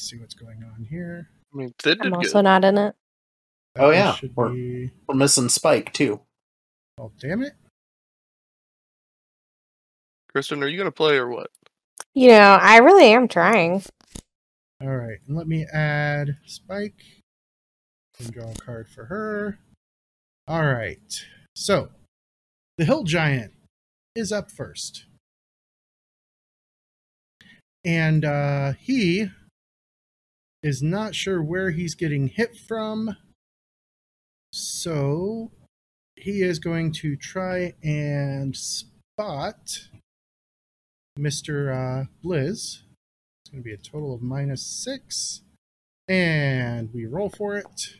see 0.00 0.18
what's 0.18 0.34
going 0.34 0.62
on 0.62 0.84
here. 0.88 1.28
I 1.52 1.56
mean, 1.56 1.74
they 1.82 1.90
did 1.94 2.02
I'm 2.02 2.10
good. 2.12 2.16
also 2.18 2.40
not 2.40 2.64
in 2.64 2.78
it. 2.78 2.94
Oh, 3.76 3.80
that 3.80 3.82
Oh, 3.82 3.86
one 3.86 3.94
yeah, 3.94 4.16
we're- 4.34 4.54
be. 4.54 4.90
We're 5.08 5.14
missing 5.16 5.48
Spike 5.48 5.92
too. 5.92 6.20
Oh, 6.98 7.12
damn 7.18 7.42
it! 7.42 7.54
Kristen, 10.30 10.62
are 10.62 10.68
you 10.68 10.76
gonna 10.78 10.90
play 10.92 11.16
or 11.16 11.28
what? 11.28 11.50
You 12.14 12.28
know, 12.28 12.58
I 12.60 12.78
really 12.78 13.12
am 13.12 13.26
trying. 13.28 13.82
All 14.80 14.88
right, 14.96 15.18
and 15.26 15.36
let 15.36 15.48
me 15.48 15.64
add 15.72 16.36
Spike 16.46 17.02
and 18.20 18.32
draw 18.32 18.50
a 18.50 18.54
card 18.54 18.88
for 18.88 19.04
her. 19.06 19.58
All 20.48 20.64
right, 20.64 21.26
so 21.54 21.90
the 22.78 22.86
Hill 22.86 23.04
Giant 23.04 23.52
is 24.14 24.32
up 24.32 24.50
first, 24.50 25.04
and 27.84 28.24
uh, 28.24 28.72
he 28.80 29.26
is 30.62 30.82
not 30.82 31.14
sure 31.14 31.42
where 31.42 31.72
he's 31.72 31.94
getting 31.94 32.28
hit 32.28 32.56
from, 32.56 33.14
so 34.50 35.50
he 36.16 36.40
is 36.40 36.58
going 36.58 36.92
to 36.92 37.14
try 37.14 37.74
and 37.84 38.56
spot 38.56 39.88
Mister 41.18 41.70
uh, 41.70 42.04
Blizz. 42.24 42.78
It's 43.42 43.50
going 43.52 43.62
to 43.62 43.68
be 43.68 43.74
a 43.74 43.76
total 43.76 44.14
of 44.14 44.22
minus 44.22 44.62
six. 44.62 45.42
And 46.08 46.88
we 46.94 47.04
roll 47.04 47.28
for 47.28 47.58
it. 47.58 47.96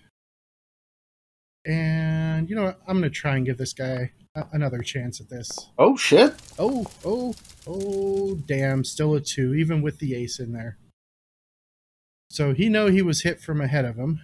And 1.69 2.51
you 2.51 2.57
know 2.57 2.65
what? 2.65 2.81
I'm 2.89 3.01
going 3.01 3.05
to 3.05 3.11
try 3.11 3.37
and 3.37 3.47
give 3.47 3.59
this 3.59 3.75
guy 3.75 4.13
a- 4.35 4.47
another 4.53 4.81
chance 4.81 5.21
at 5.21 5.29
this. 5.31 5.51
Oh 5.79 5.97
shit! 5.97 6.35
Oh, 6.59 6.87
oh, 7.05 7.35
oh, 7.67 8.37
damn. 8.47 8.85
Still 8.85 9.15
a 9.15 9.21
two, 9.21 9.55
even 9.55 9.83
with 9.83 9.99
the 10.01 10.17
ace 10.17 10.41
in 10.41 10.53
there. 10.53 10.79
So 12.31 12.55
he 12.55 12.69
know 12.71 12.89
he 12.89 13.03
was 13.03 13.23
hit 13.23 13.41
from 13.41 13.61
ahead 13.61 13.85
of 13.85 13.97
him. 13.97 14.21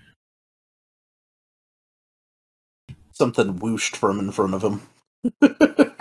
Something 3.13 3.59
whooshed 3.59 3.97
from 3.97 4.19
in 4.19 4.33
front 4.33 4.55
of 4.55 4.65
him. 4.65 4.83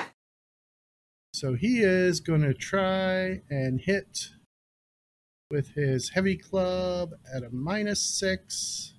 So 1.34 1.56
he 1.56 1.82
is 1.82 2.21
going 2.21 2.41
to 2.43 2.53
try 2.53 3.41
and 3.49 3.82
hit 3.82 4.29
with 5.51 5.69
his 5.75 6.12
heavy 6.12 6.38
club 6.38 7.12
at 7.36 7.43
a 7.43 7.49
minus 7.51 8.01
six. 8.01 8.92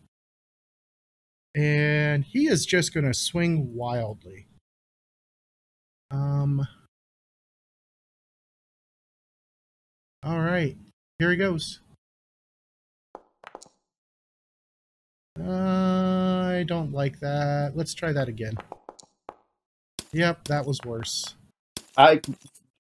And 1.55 2.25
he 2.25 2.47
is 2.47 2.67
just 2.67 2.93
going 2.93 3.07
to 3.07 3.15
swing 3.15 3.75
wildly. 3.75 4.47
Um. 6.11 6.67
All 10.23 10.41
right, 10.41 10.77
here 11.19 11.31
he 11.31 11.37
goes. 11.37 11.81
Uh, 15.39 15.51
I 15.51 16.65
don't 16.67 16.93
like 16.93 17.21
that. 17.21 17.73
Let's 17.75 17.93
try 17.93 18.13
that 18.13 18.29
again. 18.29 18.57
Yep, 20.13 20.49
that 20.49 20.65
was 20.65 20.81
worse. 20.85 21.35
I 21.97 22.21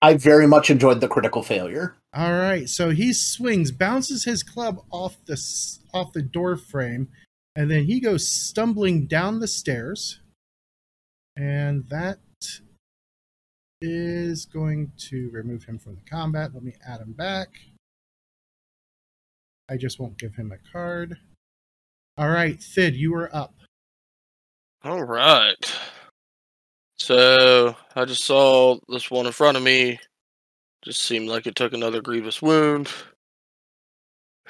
I 0.01 0.15
very 0.15 0.47
much 0.47 0.71
enjoyed 0.71 1.01
the 1.01 1.09
critical 1.09 1.43
failure. 1.43 1.97
All 2.15 2.33
right, 2.33 2.69
so 2.69 2.91
he 2.91 3.13
swings, 3.13 3.73
bounces 3.73 4.25
his 4.25 4.43
club 4.43 4.85
off 4.91 5.17
the 5.27 5.41
off 5.93 6.13
the 6.13 6.23
door 6.23 6.57
frame, 6.57 7.09
and 7.57 7.71
then 7.71 7.85
he 7.85 8.01
goes 8.01 8.29
stumbling 8.29 9.07
down 9.07 9.41
the 9.41 9.49
stairs, 9.49 10.21
and 11.37 11.85
that 11.89 12.19
is 13.81 14.47
going 14.47 14.93
to 14.97 15.31
remove 15.33 15.65
him 15.65 15.79
from 15.79 15.95
the 15.95 16.11
combat. 16.11 16.55
Let 16.55 16.63
me 16.63 16.75
add 16.87 17.01
him 17.01 17.13
back. 17.13 17.49
I 19.69 19.77
just 19.77 19.99
won't 19.99 20.19
give 20.19 20.35
him 20.35 20.53
a 20.53 20.73
card. 20.73 21.17
All 22.17 22.31
right, 22.31 22.63
Thid, 22.63 22.95
you 22.95 23.15
are 23.15 23.35
up. 23.35 23.55
All 24.85 25.03
right. 25.03 25.81
So 26.97 27.75
I 27.97 28.05
just 28.05 28.25
saw 28.25 28.79
this 28.89 29.11
one 29.11 29.27
in 29.27 29.33
front 29.33 29.57
of 29.57 29.63
me. 29.63 29.99
Just 30.83 31.01
seemed 31.01 31.29
like 31.29 31.47
it 31.47 31.57
took 31.57 31.73
another 31.73 32.03
grievous 32.03 32.43
wound. 32.43 32.91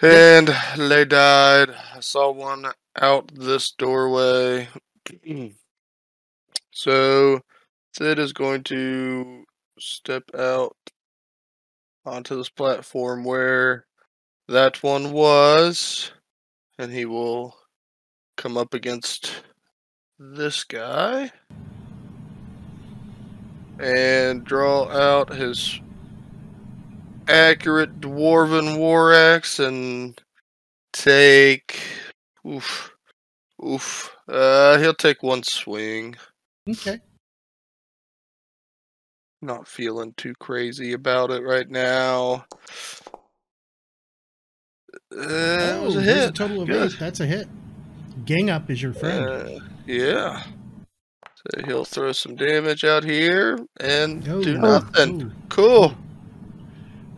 And 0.03 0.49
they 0.77 1.05
died. 1.05 1.71
I 1.95 2.01
saw 2.01 2.31
one 2.33 2.67
out 3.01 3.31
this 3.35 3.73
doorway. 3.73 4.69
so 6.71 7.41
Thid 7.97 8.19
is 8.19 8.33
going 8.33 8.63
to 8.65 9.45
step 9.79 10.25
out 10.37 10.77
onto 12.05 12.37
this 12.37 12.51
platform 12.51 13.25
where 13.25 13.87
that 14.49 14.83
one 14.83 15.13
was. 15.13 16.13
And 16.79 16.93
he 16.93 17.05
will 17.05 17.57
come 18.37 18.57
up 18.57 18.75
against 18.75 19.43
this 20.19 20.65
guy 20.65 21.31
and 23.79 24.45
draw 24.45 24.89
out 24.89 25.33
his 25.33 25.81
accurate 27.29 28.01
dwarven 28.01 28.79
war 28.79 29.13
axe 29.13 29.59
and 29.59 30.21
take 30.93 31.81
oof 32.47 32.95
oof 33.65 34.15
uh 34.29 34.79
he'll 34.79 34.95
take 34.95 35.23
one 35.23 35.43
swing 35.43 36.15
Okay. 36.69 36.99
not 39.43 39.69
feeling 39.69 40.13
too 40.17 40.33
crazy 40.41 40.93
about 40.93 41.31
it 41.31 41.43
right 41.43 41.69
now 41.71 42.45
Uh, 45.13 45.21
it 45.21 45.83
was 45.83 45.95
Oh, 45.97 45.99
a 45.99 46.03
hit. 46.03 46.29
a 46.31 46.33
total 46.33 46.61
of 46.63 46.69
Good. 46.69 46.91
eight. 46.93 46.99
That's 46.99 47.21
a 47.21 47.27
hit. 47.27 47.49
Gang 48.25 48.51
up 48.51 48.71
is 48.71 48.83
your 48.83 48.93
friend. 48.93 49.25
Uh, 49.27 49.59
yeah. 49.87 50.43
So 51.37 51.65
he'll 51.67 51.85
throw 51.85 52.13
some 52.13 52.35
damage 52.37 52.85
out 52.85 53.05
here 53.05 53.59
and 53.81 54.27
Oh, 54.29 54.43
do 54.43 54.55
oh, 54.57 54.59
nothing. 54.59 55.23
oh. 55.23 55.33
Cool. 55.51 55.95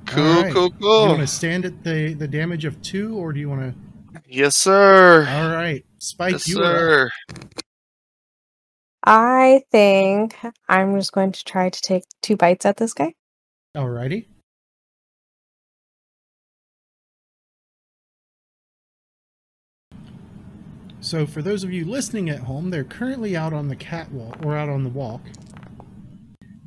Cool, 0.07 0.25
Alright. 0.25 0.53
cool, 0.53 0.69
Do 0.71 0.75
you 0.79 0.81
cool. 0.81 1.09
want 1.09 1.21
to 1.21 1.27
stand 1.27 1.65
at 1.65 1.85
the, 1.85 2.15
the 2.15 2.29
damage 2.29 2.65
of 2.65 2.81
two, 2.83 3.17
or 3.17 3.33
do 3.33 3.41
you 3.41 3.49
want 3.49 3.63
to? 3.63 3.86
Yes, 4.25 4.57
sir. 4.57 5.27
All 5.29 5.51
right, 5.51 5.85
Spike, 5.99 6.33
yes, 6.33 6.49
you 6.49 6.63
are 6.63 6.65
sir. 6.65 7.11
I 9.05 9.63
think 9.71 10.37
I'm 10.69 10.97
just 10.99 11.13
going 11.13 11.33
to 11.33 11.45
try 11.45 11.71
to 11.71 11.81
take 11.81 12.05
two 12.23 12.37
bites 12.37 12.67
at 12.67 12.77
this 12.77 12.95
guy. 12.95 13.15
Alrighty. 13.77 14.27
So, 21.01 21.27
for 21.27 21.43
those 21.43 21.65
of 21.65 21.73
you 21.73 21.85
listening 21.85 22.31
at 22.31 22.41
home, 22.41 22.71
they're 22.71 22.85
currently 22.85 23.37
out 23.37 23.53
on 23.53 23.69
the 23.69 23.77
catwalk 23.77 24.45
or 24.45 24.57
out 24.57 24.69
on 24.69 24.85
the 24.85 24.91
walk. 24.91 25.23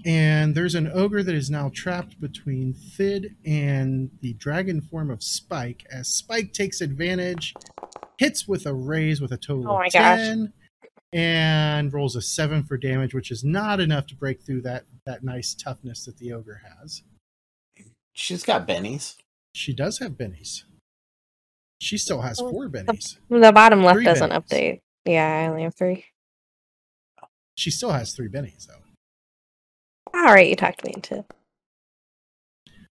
And 0.05 0.55
there's 0.55 0.75
an 0.75 0.89
ogre 0.93 1.23
that 1.23 1.35
is 1.35 1.49
now 1.49 1.69
trapped 1.73 2.19
between 2.21 2.73
Thid 2.73 3.35
and 3.45 4.09
the 4.21 4.33
dragon 4.33 4.81
form 4.81 5.09
of 5.11 5.21
Spike. 5.21 5.85
As 5.91 6.07
Spike 6.07 6.53
takes 6.53 6.79
advantage, 6.81 7.53
hits 8.17 8.47
with 8.47 8.65
a 8.65 8.73
raise 8.73 9.19
with 9.19 9.31
a 9.31 9.37
total 9.37 9.67
Oh 9.69 9.73
of 9.73 9.79
my 9.79 9.89
gosh. 9.89 10.17
10, 10.19 10.53
and 11.11 11.91
rolls 11.93 12.15
a 12.15 12.21
7 12.21 12.63
for 12.63 12.77
damage, 12.77 13.13
which 13.13 13.31
is 13.31 13.43
not 13.43 13.79
enough 13.79 14.07
to 14.07 14.15
break 14.15 14.41
through 14.41 14.61
that, 14.61 14.85
that 15.05 15.23
nice 15.23 15.53
toughness 15.53 16.05
that 16.05 16.17
the 16.17 16.31
ogre 16.31 16.61
has. 16.79 17.01
She's 18.13 18.43
got 18.43 18.67
bennies. 18.67 19.15
She 19.53 19.73
does 19.73 19.99
have 19.99 20.11
bennies. 20.13 20.63
She 21.81 21.97
still 21.97 22.21
has 22.21 22.39
four 22.39 22.67
bennies. 22.69 23.17
The 23.29 23.51
bottom 23.51 23.83
left 23.83 23.95
Three 23.97 24.05
doesn't 24.05 24.29
bennies. 24.31 24.47
update. 24.47 24.79
Yeah, 25.05 25.43
I 25.43 25.47
only 25.47 25.63
have 25.63 25.75
three. 25.75 26.05
She 27.55 27.71
still 27.71 27.91
has 27.91 28.13
three 28.13 28.27
bennies, 28.29 28.67
though. 28.67 28.78
All 30.13 30.33
right, 30.33 30.49
you 30.49 30.55
talked 30.55 30.83
me 30.83 30.93
into. 30.95 31.25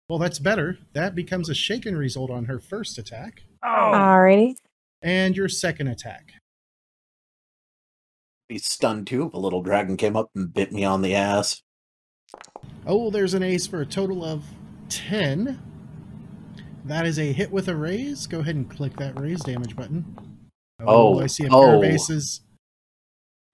Well, 0.07 0.19
that's 0.19 0.39
better. 0.39 0.77
That 0.93 1.15
becomes 1.15 1.49
a 1.49 1.55
shaken 1.55 1.97
result 1.97 2.29
on 2.29 2.45
her 2.45 2.59
first 2.59 2.97
attack 2.97 3.43
Oh, 3.63 3.67
Alrighty. 3.67 4.55
and 5.01 5.35
your 5.35 5.49
second 5.49 5.87
attack. 5.87 6.33
Be 8.47 8.59
stunned 8.59 9.07
too. 9.07 9.31
A 9.33 9.39
little 9.39 9.63
dragon 9.63 9.97
came 9.97 10.15
up 10.15 10.29
and 10.35 10.53
bit 10.53 10.71
me 10.71 10.83
on 10.83 11.01
the 11.01 11.15
ass. 11.15 11.63
Oh, 12.85 13.09
there's 13.09 13.33
an 13.33 13.41
ace 13.41 13.65
for 13.65 13.81
a 13.81 13.85
total 13.85 14.23
of 14.23 14.43
10. 14.89 15.59
That 16.83 17.07
is 17.07 17.17
a 17.17 17.33
hit 17.33 17.51
with 17.51 17.67
a 17.67 17.75
raise. 17.75 18.27
Go 18.27 18.41
ahead 18.41 18.55
and 18.55 18.69
click 18.69 18.95
that 18.97 19.19
raise 19.19 19.41
damage 19.41 19.75
button. 19.75 20.15
Oh, 20.79 21.19
I 21.19 21.23
oh, 21.23 21.27
see 21.27 21.45
a 21.45 21.49
pair 21.49 21.75
of 21.75 21.79
oh. 21.79 21.83
aces. 21.83 22.41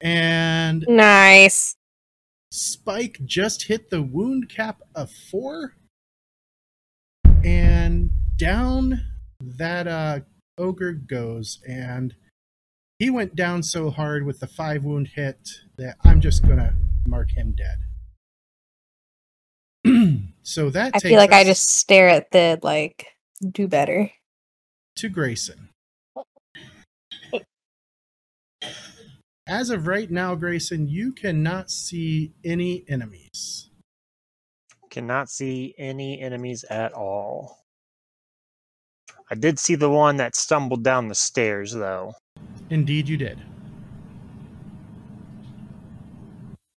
And 0.02 0.86
Nice. 0.90 1.78
Spike 2.52 3.20
just 3.24 3.64
hit 3.64 3.90
the 3.90 4.02
wound 4.02 4.50
cap 4.50 4.82
of 4.94 5.10
four. 5.10 5.76
And 7.44 8.12
down 8.36 9.02
that 9.40 9.88
uh, 9.88 10.20
ogre 10.58 10.94
goes. 10.94 11.60
And 11.68 12.14
he 13.00 13.10
went 13.10 13.36
down 13.36 13.64
so 13.64 13.90
hard 13.90 14.26
with 14.26 14.40
the 14.40 14.48
five 14.48 14.84
wound 14.84 15.10
hit 15.16 15.50
that 15.78 15.96
I'm 16.04 16.22
just 16.22 16.44
going 16.44 16.58
to 16.58 16.74
mark 17.08 17.32
him 17.32 17.56
dead. 17.56 17.80
so 20.44 20.70
that 20.70 20.92
I 20.94 21.00
feel 21.00 21.18
like 21.18 21.32
I 21.32 21.44
just 21.44 21.70
stare 21.70 22.10
at 22.10 22.30
the 22.32 22.60
like 22.62 23.08
do 23.50 23.68
better. 23.68 24.12
to 24.98 25.10
Grayson. 25.10 25.70
As 29.52 29.70
of 29.70 29.86
right 29.86 30.10
now, 30.10 30.34
Grayson, 30.34 30.88
you 30.88 31.12
cannot 31.12 31.70
see 31.70 32.32
any 32.42 32.86
enemies. 32.88 33.70
cannot 34.90 35.30
see 35.30 35.76
any 35.78 36.22
enemies 36.22 36.64
at 36.70 36.94
all. 36.94 37.66
I 39.30 39.36
did 39.36 39.60
see 39.60 39.76
the 39.76 39.90
one 39.90 40.16
that 40.16 40.38
stumbled 40.38 40.86
down 40.86 41.10
the 41.10 41.16
stairs, 41.16 41.74
though. 41.74 42.14
Indeed, 42.70 43.10
you 43.10 43.18
did. 43.18 43.42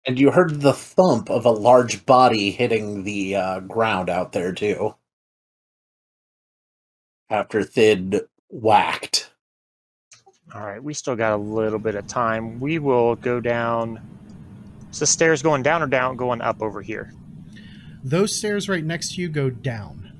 And 0.07 0.19
you 0.19 0.31
heard 0.31 0.61
the 0.61 0.73
thump 0.73 1.29
of 1.29 1.45
a 1.45 1.51
large 1.51 2.07
body 2.07 2.49
hitting 2.49 3.03
the 3.03 3.35
uh, 3.35 3.59
ground 3.59 4.09
out 4.09 4.31
there 4.31 4.51
too. 4.51 4.95
After 7.29 7.63
Thid 7.63 8.21
whacked. 8.49 9.29
All 10.55 10.61
right, 10.61 10.83
we 10.83 10.93
still 10.93 11.15
got 11.15 11.33
a 11.33 11.37
little 11.37 11.79
bit 11.79 11.95
of 11.95 12.05
time. 12.05 12.59
We 12.59 12.77
will 12.77 13.15
go 13.15 13.39
down. 13.39 13.99
Is 14.91 14.99
the 14.99 15.07
stairs 15.07 15.41
going 15.41 15.63
down 15.63 15.81
or 15.81 15.87
down 15.87 16.15
going 16.15 16.41
up 16.41 16.61
over 16.61 16.81
here? 16.81 17.11
Those 18.03 18.35
stairs 18.35 18.69
right 18.69 18.83
next 18.83 19.15
to 19.15 19.21
you 19.21 19.29
go 19.29 19.49
down. 19.49 20.11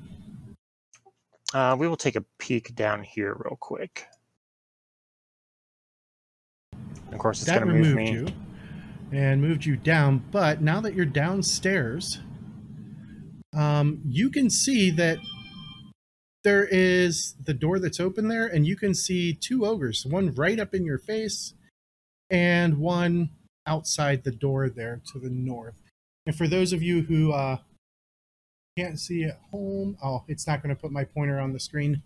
Uh, 1.52 1.76
we 1.78 1.86
will 1.86 1.96
take 1.96 2.16
a 2.16 2.24
peek 2.38 2.74
down 2.74 3.04
here 3.04 3.36
real 3.38 3.56
quick. 3.60 4.06
Of 7.12 7.18
course, 7.18 7.42
it's 7.42 7.50
going 7.52 7.68
to 7.68 7.72
move 7.72 7.94
me. 7.94 8.10
you 8.10 8.26
and 9.12 9.40
moved 9.40 9.64
you 9.64 9.76
down. 9.76 10.24
But 10.32 10.60
now 10.60 10.80
that 10.80 10.94
you're 10.94 11.06
downstairs, 11.06 12.18
um, 13.52 14.00
you 14.04 14.30
can 14.30 14.50
see 14.50 14.90
that 14.90 15.18
there 16.44 16.66
is 16.70 17.34
the 17.42 17.54
door 17.54 17.78
that's 17.78 17.98
open 17.98 18.28
there, 18.28 18.46
and 18.46 18.66
you 18.66 18.76
can 18.76 18.94
see 18.94 19.32
two 19.32 19.64
ogres, 19.64 20.04
one 20.06 20.34
right 20.34 20.60
up 20.60 20.74
in 20.74 20.84
your 20.84 20.98
face, 20.98 21.54
and 22.30 22.78
one 22.78 23.30
outside 23.66 24.24
the 24.24 24.30
door 24.30 24.68
there 24.68 25.00
to 25.12 25.18
the 25.18 25.30
north. 25.30 25.80
And 26.26 26.36
for 26.36 26.46
those 26.46 26.72
of 26.72 26.82
you 26.82 27.02
who 27.02 27.32
uh, 27.32 27.56
can't 28.76 29.00
see 29.00 29.24
at 29.24 29.40
home, 29.50 29.96
oh, 30.02 30.24
it's 30.28 30.46
not 30.46 30.62
going 30.62 30.74
to 30.74 30.80
put 30.80 30.92
my 30.92 31.04
pointer 31.04 31.40
on 31.40 31.52
the 31.52 31.60
screen. 31.60 32.02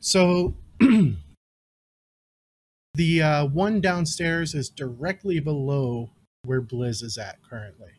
So 0.00 0.54
the 2.94 3.22
uh, 3.22 3.46
one 3.46 3.80
downstairs 3.80 4.54
is 4.54 4.68
directly 4.68 5.40
below 5.40 6.10
where 6.44 6.60
Blizz 6.60 7.02
is 7.02 7.18
at 7.18 7.38
currently. 7.48 7.92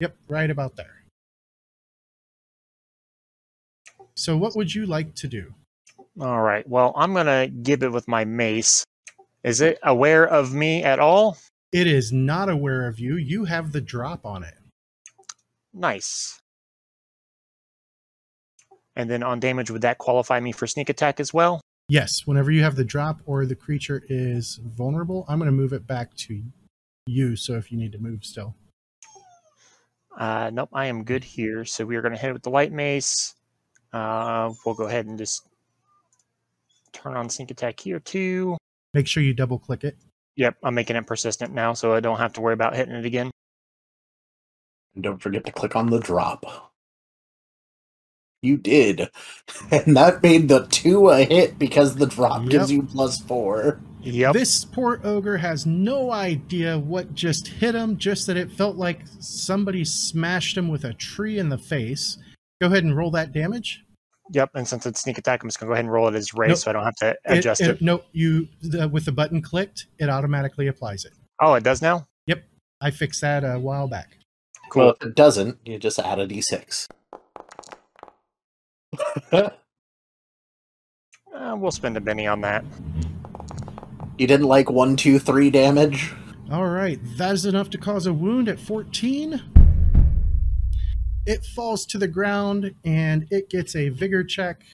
Yep, 0.00 0.16
right 0.28 0.50
about 0.50 0.76
there. 0.76 0.99
So, 4.20 4.36
what 4.36 4.54
would 4.54 4.74
you 4.74 4.84
like 4.84 5.14
to 5.14 5.28
do? 5.28 5.54
All 6.20 6.42
right. 6.42 6.68
Well, 6.68 6.92
I'm 6.94 7.14
going 7.14 7.24
to 7.24 7.50
give 7.62 7.82
it 7.82 7.90
with 7.90 8.06
my 8.06 8.26
mace. 8.26 8.84
Is 9.44 9.62
it 9.62 9.78
aware 9.82 10.28
of 10.28 10.52
me 10.52 10.82
at 10.82 10.98
all? 10.98 11.38
It 11.72 11.86
is 11.86 12.12
not 12.12 12.50
aware 12.50 12.86
of 12.86 13.00
you. 13.00 13.16
You 13.16 13.46
have 13.46 13.72
the 13.72 13.80
drop 13.80 14.26
on 14.26 14.42
it. 14.42 14.58
Nice. 15.72 16.38
And 18.94 19.08
then 19.08 19.22
on 19.22 19.40
damage, 19.40 19.70
would 19.70 19.80
that 19.82 19.96
qualify 19.96 20.38
me 20.38 20.52
for 20.52 20.66
sneak 20.66 20.90
attack 20.90 21.18
as 21.18 21.32
well? 21.32 21.62
Yes, 21.88 22.26
whenever 22.26 22.50
you 22.50 22.62
have 22.62 22.76
the 22.76 22.84
drop 22.84 23.22
or 23.24 23.46
the 23.46 23.54
creature 23.54 24.02
is 24.10 24.60
vulnerable, 24.62 25.24
I'm 25.30 25.38
going 25.38 25.46
to 25.46 25.52
move 25.52 25.72
it 25.72 25.86
back 25.86 26.14
to 26.16 26.42
you. 27.06 27.36
So, 27.36 27.54
if 27.54 27.72
you 27.72 27.78
need 27.78 27.92
to 27.92 27.98
move 27.98 28.26
still. 28.26 28.54
Uh, 30.18 30.50
nope, 30.52 30.68
I 30.74 30.86
am 30.86 31.04
good 31.04 31.24
here. 31.24 31.64
So 31.64 31.86
we 31.86 31.96
are 31.96 32.02
going 32.02 32.12
to 32.12 32.20
hit 32.20 32.28
it 32.28 32.34
with 32.34 32.42
the 32.42 32.50
light 32.50 32.72
mace. 32.72 33.34
Uh, 33.92 34.52
we'll 34.64 34.74
go 34.74 34.84
ahead 34.84 35.06
and 35.06 35.18
just 35.18 35.48
turn 36.92 37.16
on 37.16 37.28
sneak 37.28 37.50
attack 37.50 37.80
here 37.80 38.00
too. 38.00 38.56
Make 38.94 39.06
sure 39.06 39.22
you 39.22 39.34
double 39.34 39.58
click 39.58 39.84
it. 39.84 39.96
Yep, 40.36 40.56
I'm 40.62 40.74
making 40.74 40.96
it 40.96 41.06
persistent 41.06 41.52
now, 41.52 41.72
so 41.72 41.94
I 41.94 42.00
don't 42.00 42.18
have 42.18 42.32
to 42.34 42.40
worry 42.40 42.54
about 42.54 42.74
hitting 42.74 42.94
it 42.94 43.04
again. 43.04 43.30
And 44.94 45.04
don't 45.04 45.22
forget 45.22 45.44
to 45.46 45.52
click 45.52 45.76
on 45.76 45.90
the 45.90 46.00
drop. 46.00 46.70
You 48.42 48.56
did. 48.56 49.08
And 49.70 49.96
that 49.96 50.22
made 50.22 50.48
the 50.48 50.66
two 50.66 51.10
a 51.10 51.22
hit 51.24 51.56
because 51.58 51.94
the 51.94 52.06
drop 52.06 52.48
gives 52.48 52.72
you 52.72 52.82
plus 52.82 53.20
four. 53.20 53.80
Yep. 54.02 54.32
This 54.32 54.64
poor 54.64 55.00
ogre 55.04 55.36
has 55.36 55.66
no 55.66 56.10
idea 56.10 56.78
what 56.78 57.14
just 57.14 57.46
hit 57.46 57.74
him, 57.74 57.96
just 57.98 58.26
that 58.26 58.36
it 58.36 58.50
felt 58.50 58.76
like 58.76 59.02
somebody 59.20 59.84
smashed 59.84 60.56
him 60.56 60.68
with 60.68 60.84
a 60.84 60.94
tree 60.94 61.38
in 61.38 61.50
the 61.50 61.58
face. 61.58 62.18
Go 62.60 62.66
ahead 62.66 62.84
and 62.84 62.96
roll 62.96 63.10
that 63.12 63.32
damage. 63.32 63.82
Yep. 64.32 64.50
And 64.54 64.68
since 64.68 64.86
it's 64.86 65.00
sneak 65.00 65.18
attack, 65.18 65.42
I'm 65.42 65.48
just 65.48 65.58
going 65.58 65.66
to 65.68 65.70
go 65.70 65.74
ahead 65.74 65.84
and 65.84 65.92
roll 65.92 66.08
it 66.08 66.14
as 66.14 66.34
raise 66.34 66.48
Nope. 66.50 66.58
so 66.58 66.70
I 66.70 66.72
don't 66.74 66.84
have 66.84 66.94
to 66.96 67.16
adjust 67.24 67.62
it. 67.62 67.80
No, 67.82 68.02
you 68.12 68.46
the, 68.62 68.88
with 68.88 69.04
the 69.04 69.12
button 69.12 69.42
clicked, 69.42 69.86
it 69.98 70.08
automatically 70.08 70.68
applies 70.68 71.04
it. 71.04 71.12
Oh, 71.40 71.54
it 71.54 71.64
does 71.64 71.82
now? 71.82 72.06
Yep, 72.26 72.44
I 72.80 72.90
fixed 72.90 73.20
that 73.22 73.42
a 73.44 73.58
while 73.58 73.88
back. 73.88 74.18
Cool. 74.70 74.84
Well, 74.84 74.96
if 75.00 75.08
it 75.08 75.14
doesn't, 75.16 75.58
you 75.64 75.78
just 75.78 75.98
add 75.98 76.18
a 76.18 76.26
d6. 76.28 76.86
Uh, 81.32 81.56
we'll 81.56 81.70
spend 81.70 81.96
a 81.96 82.00
Benny 82.00 82.26
on 82.26 82.40
that. 82.42 82.62
you 84.18 84.26
didn't 84.26 84.46
like 84.46 84.68
one, 84.68 84.94
two, 84.94 85.18
three 85.18 85.48
damage? 85.48 86.12
All 86.50 86.66
right, 86.66 86.98
that 87.16 87.32
is 87.32 87.46
enough 87.46 87.70
to 87.70 87.78
cause 87.78 88.06
a 88.06 88.12
wound 88.12 88.48
at 88.48 88.60
14. 88.60 89.40
It 91.26 91.44
falls 91.44 91.86
to 91.86 91.98
the 91.98 92.08
ground 92.08 92.74
and 92.84 93.26
it 93.30 93.50
gets 93.50 93.76
a 93.76 93.90
vigor 93.90 94.24
check. 94.24 94.64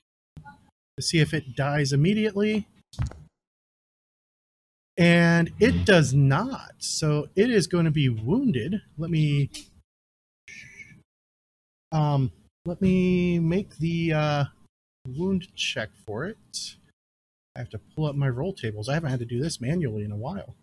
to 0.97 1.03
see 1.03 1.19
if 1.19 1.35
it 1.35 1.55
dies 1.55 1.93
immediately. 1.93 2.67
And 4.97 5.53
it 5.61 5.85
does 5.85 6.15
not. 6.15 6.73
So 6.79 7.29
it 7.37 7.51
is 7.51 7.67
going 7.67 7.85
to 7.85 7.91
be 7.91 8.09
wounded. 8.09 8.81
Let 8.97 9.11
me 9.11 9.51
um 11.93 12.33
let 12.65 12.81
me 12.81 13.39
make 13.39 13.77
the 13.77 14.13
uh 14.13 14.45
wound 15.07 15.55
check 15.55 15.91
for 16.07 16.25
it. 16.25 16.77
I 17.55 17.59
have 17.61 17.69
to 17.71 17.79
pull 17.79 18.07
up 18.07 18.17
my 18.17 18.29
roll 18.29 18.53
tables. 18.53 18.89
I 18.89 18.95
haven't 18.95 19.11
had 19.11 19.21
to 19.21 19.27
do 19.27 19.41
this 19.41 19.61
manually 19.61 20.05
in 20.05 20.13
a 20.13 20.17
while. 20.17 20.57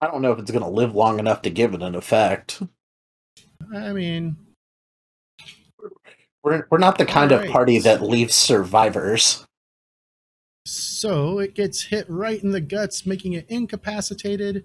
I 0.00 0.06
don't 0.06 0.22
know 0.22 0.32
if 0.32 0.38
it's 0.38 0.50
going 0.50 0.62
to 0.64 0.70
live 0.70 0.94
long 0.94 1.18
enough 1.18 1.42
to 1.42 1.50
give 1.50 1.72
it 1.74 1.82
an 1.82 1.94
effect. 1.94 2.62
I 3.74 3.92
mean, 3.92 4.36
We're 6.42 6.66
we're 6.70 6.78
not 6.78 6.98
the 6.98 7.06
kind 7.06 7.32
of 7.32 7.46
party 7.48 7.78
that 7.80 8.02
leaves 8.02 8.34
survivors. 8.34 9.44
So 10.66 11.38
it 11.38 11.54
gets 11.54 11.84
hit 11.84 12.06
right 12.08 12.42
in 12.42 12.50
the 12.50 12.60
guts, 12.60 13.06
making 13.06 13.34
it 13.34 13.46
incapacitated, 13.48 14.64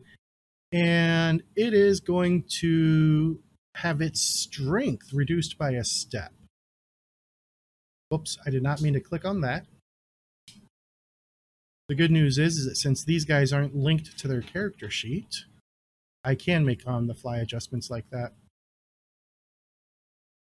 and 0.71 1.43
it 1.55 1.73
is 1.73 1.99
going 1.99 2.45
to 2.59 3.39
have 3.75 4.01
its 4.01 4.21
strength 4.21 5.13
reduced 5.13 5.57
by 5.57 5.71
a 5.71 5.83
step. 5.83 6.33
Whoops, 8.09 8.37
I 8.45 8.49
did 8.49 8.63
not 8.63 8.81
mean 8.81 8.93
to 8.93 8.99
click 8.99 9.25
on 9.25 9.41
that. 9.41 9.65
The 11.87 11.95
good 11.95 12.11
news 12.11 12.37
is, 12.37 12.57
is 12.57 12.65
that 12.65 12.77
since 12.77 13.03
these 13.03 13.25
guys 13.25 13.53
aren't 13.53 13.75
linked 13.75 14.17
to 14.17 14.27
their 14.27 14.41
character 14.41 14.89
sheet, 14.89 15.43
I 16.23 16.35
can 16.35 16.65
make 16.65 16.87
on 16.87 17.07
the 17.07 17.13
fly 17.13 17.37
adjustments 17.37 17.89
like 17.89 18.09
that. 18.11 18.33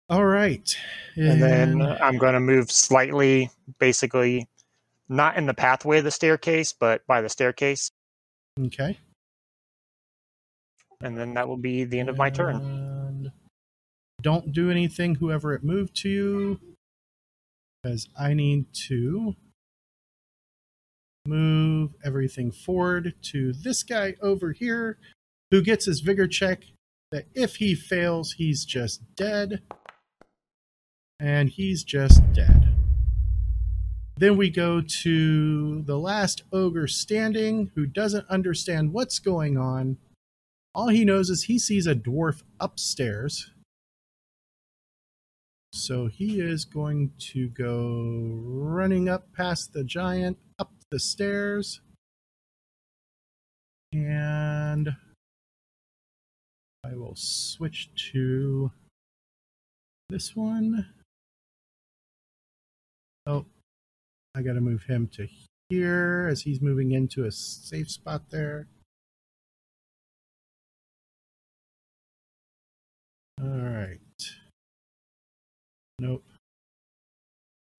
All 0.08 0.24
right. 0.24 0.76
And 1.16 1.42
then 1.42 1.82
I'm 1.82 2.16
going 2.18 2.34
to 2.34 2.40
move 2.40 2.70
slightly, 2.70 3.50
basically, 3.80 4.46
not 5.08 5.36
in 5.36 5.46
the 5.46 5.54
pathway 5.54 5.98
of 5.98 6.04
the 6.04 6.10
staircase, 6.10 6.72
but 6.72 7.04
by 7.06 7.20
the 7.20 7.28
staircase. 7.28 7.90
Okay. 8.58 8.98
And 11.00 11.18
then 11.18 11.34
that 11.34 11.48
will 11.48 11.56
be 11.56 11.84
the 11.84 11.98
end 11.98 12.08
of 12.08 12.16
my 12.16 12.30
turn. 12.30 12.56
And 12.56 13.32
don't 14.22 14.52
do 14.52 14.70
anything, 14.70 15.16
whoever 15.16 15.52
it 15.54 15.64
moved 15.64 15.94
to, 16.02 16.58
because 17.82 18.08
I 18.18 18.32
need 18.32 18.66
to 18.88 19.34
move 21.26 21.90
everything 22.04 22.52
forward 22.52 23.14
to 23.20 23.52
this 23.52 23.82
guy 23.82 24.14
over 24.22 24.52
here, 24.52 24.98
who 25.50 25.62
gets 25.62 25.86
his 25.86 26.00
vigor 26.00 26.28
check. 26.28 26.62
That 27.12 27.26
if 27.34 27.56
he 27.56 27.74
fails, 27.74 28.32
he's 28.32 28.64
just 28.64 29.02
dead. 29.16 29.62
And 31.18 31.48
he's 31.48 31.82
just 31.82 32.20
dead. 32.32 32.74
Then 34.18 34.36
we 34.36 34.50
go 34.50 34.80
to 34.80 35.82
the 35.82 35.98
last 35.98 36.42
ogre 36.52 36.86
standing, 36.86 37.70
who 37.74 37.86
doesn't 37.86 38.28
understand 38.28 38.92
what's 38.92 39.18
going 39.18 39.58
on. 39.58 39.98
All 40.74 40.88
he 40.88 41.04
knows 41.04 41.30
is 41.30 41.44
he 41.44 41.58
sees 41.58 41.86
a 41.86 41.94
dwarf 41.94 42.42
upstairs. 42.60 43.50
So 45.72 46.06
he 46.06 46.40
is 46.40 46.64
going 46.64 47.12
to 47.32 47.48
go 47.48 48.40
running 48.42 49.08
up 49.08 49.32
past 49.34 49.74
the 49.74 49.84
giant, 49.84 50.38
up 50.58 50.72
the 50.90 50.98
stairs. 50.98 51.80
And 53.92 54.96
I 56.84 56.94
will 56.94 57.16
switch 57.16 57.90
to 58.12 58.70
this 60.08 60.34
one. 60.34 60.86
Oh, 63.26 63.44
I 64.34 64.42
got 64.42 64.52
to 64.52 64.60
move 64.60 64.84
him 64.84 65.08
to 65.14 65.26
here 65.68 66.28
as 66.30 66.42
he's 66.42 66.60
moving 66.60 66.92
into 66.92 67.24
a 67.24 67.32
safe 67.32 67.90
spot 67.90 68.30
there. 68.30 68.68
All 73.42 73.48
right. 73.48 73.98
Nope. 75.98 76.24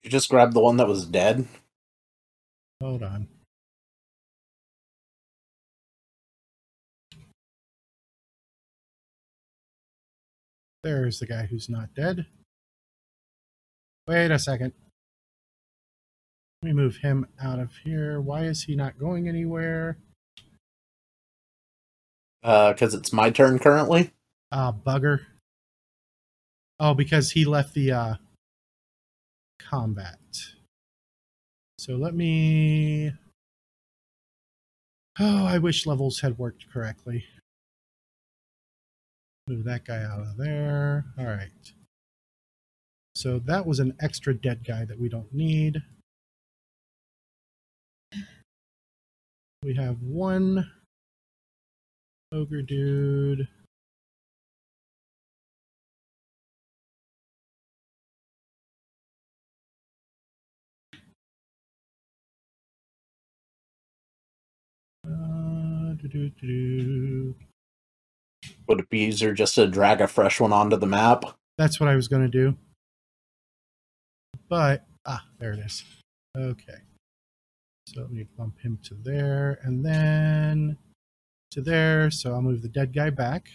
You 0.03 0.09
just 0.09 0.29
grabbed 0.29 0.53
the 0.53 0.59
one 0.59 0.77
that 0.77 0.87
was 0.87 1.05
dead. 1.05 1.47
Hold 2.81 3.03
on. 3.03 3.27
There's 10.83 11.19
the 11.19 11.25
guy 11.25 11.47
who's 11.47 11.69
not 11.69 11.93
dead. 11.95 12.25
Wait 14.07 14.31
a 14.31 14.39
second. 14.39 14.73
Let 16.61 16.69
me 16.69 16.73
move 16.73 16.97
him 16.97 17.27
out 17.41 17.59
of 17.59 17.71
here. 17.83 18.19
Why 18.19 18.43
is 18.43 18.63
he 18.63 18.75
not 18.75 18.97
going 18.97 19.29
anywhere? 19.29 19.97
Uh, 22.43 22.73
because 22.73 22.93
it's 22.95 23.13
my 23.13 23.29
turn 23.29 23.59
currently. 23.59 24.11
Ah, 24.51 24.71
bugger. 24.71 25.19
Oh, 26.79 26.93
because 26.93 27.31
he 27.31 27.45
left 27.45 27.73
the 27.73 27.91
uh, 27.91 28.13
combat. 29.59 30.17
So 31.77 31.95
let 31.95 32.15
me. 32.15 33.11
Oh, 35.19 35.45
I 35.45 35.57
wish 35.59 35.85
levels 35.85 36.21
had 36.21 36.37
worked 36.37 36.71
correctly. 36.71 37.25
Move 39.47 39.63
that 39.65 39.85
guy 39.85 40.03
out 40.03 40.21
of 40.21 40.37
there. 40.37 41.05
All 41.19 41.25
right. 41.25 41.49
So 43.15 43.39
that 43.39 43.65
was 43.65 43.79
an 43.79 43.95
extra 43.99 44.33
dead 44.33 44.65
guy 44.65 44.85
that 44.85 44.99
we 44.99 45.09
don't 45.09 45.31
need. 45.33 45.81
We 49.63 49.75
have 49.75 50.01
one 50.01 50.71
ogre 52.31 52.61
dude. 52.61 53.47
Uh. 65.05 65.77
Would 68.67 68.79
it 68.79 68.89
be 68.89 68.99
easier 68.99 69.33
just 69.33 69.55
to 69.55 69.67
drag 69.67 70.01
a 70.01 70.07
fresh 70.07 70.39
one 70.39 70.53
onto 70.53 70.77
the 70.77 70.85
map? 70.85 71.23
That's 71.57 71.79
what 71.79 71.89
I 71.89 71.95
was 71.95 72.07
going 72.07 72.21
to 72.21 72.27
do. 72.27 72.55
But, 74.47 74.85
ah, 75.05 75.25
there 75.39 75.53
it 75.53 75.59
is. 75.59 75.83
Okay. 76.37 76.75
So 77.87 78.01
let 78.01 78.11
me 78.11 78.27
bump 78.37 78.59
him 78.59 78.79
to 78.83 78.95
there 78.95 79.59
and 79.63 79.85
then 79.85 80.77
to 81.51 81.61
there. 81.61 82.11
So 82.11 82.33
I'll 82.33 82.41
move 82.41 82.61
the 82.61 82.67
dead 82.67 82.93
guy 82.93 83.09
back. 83.09 83.47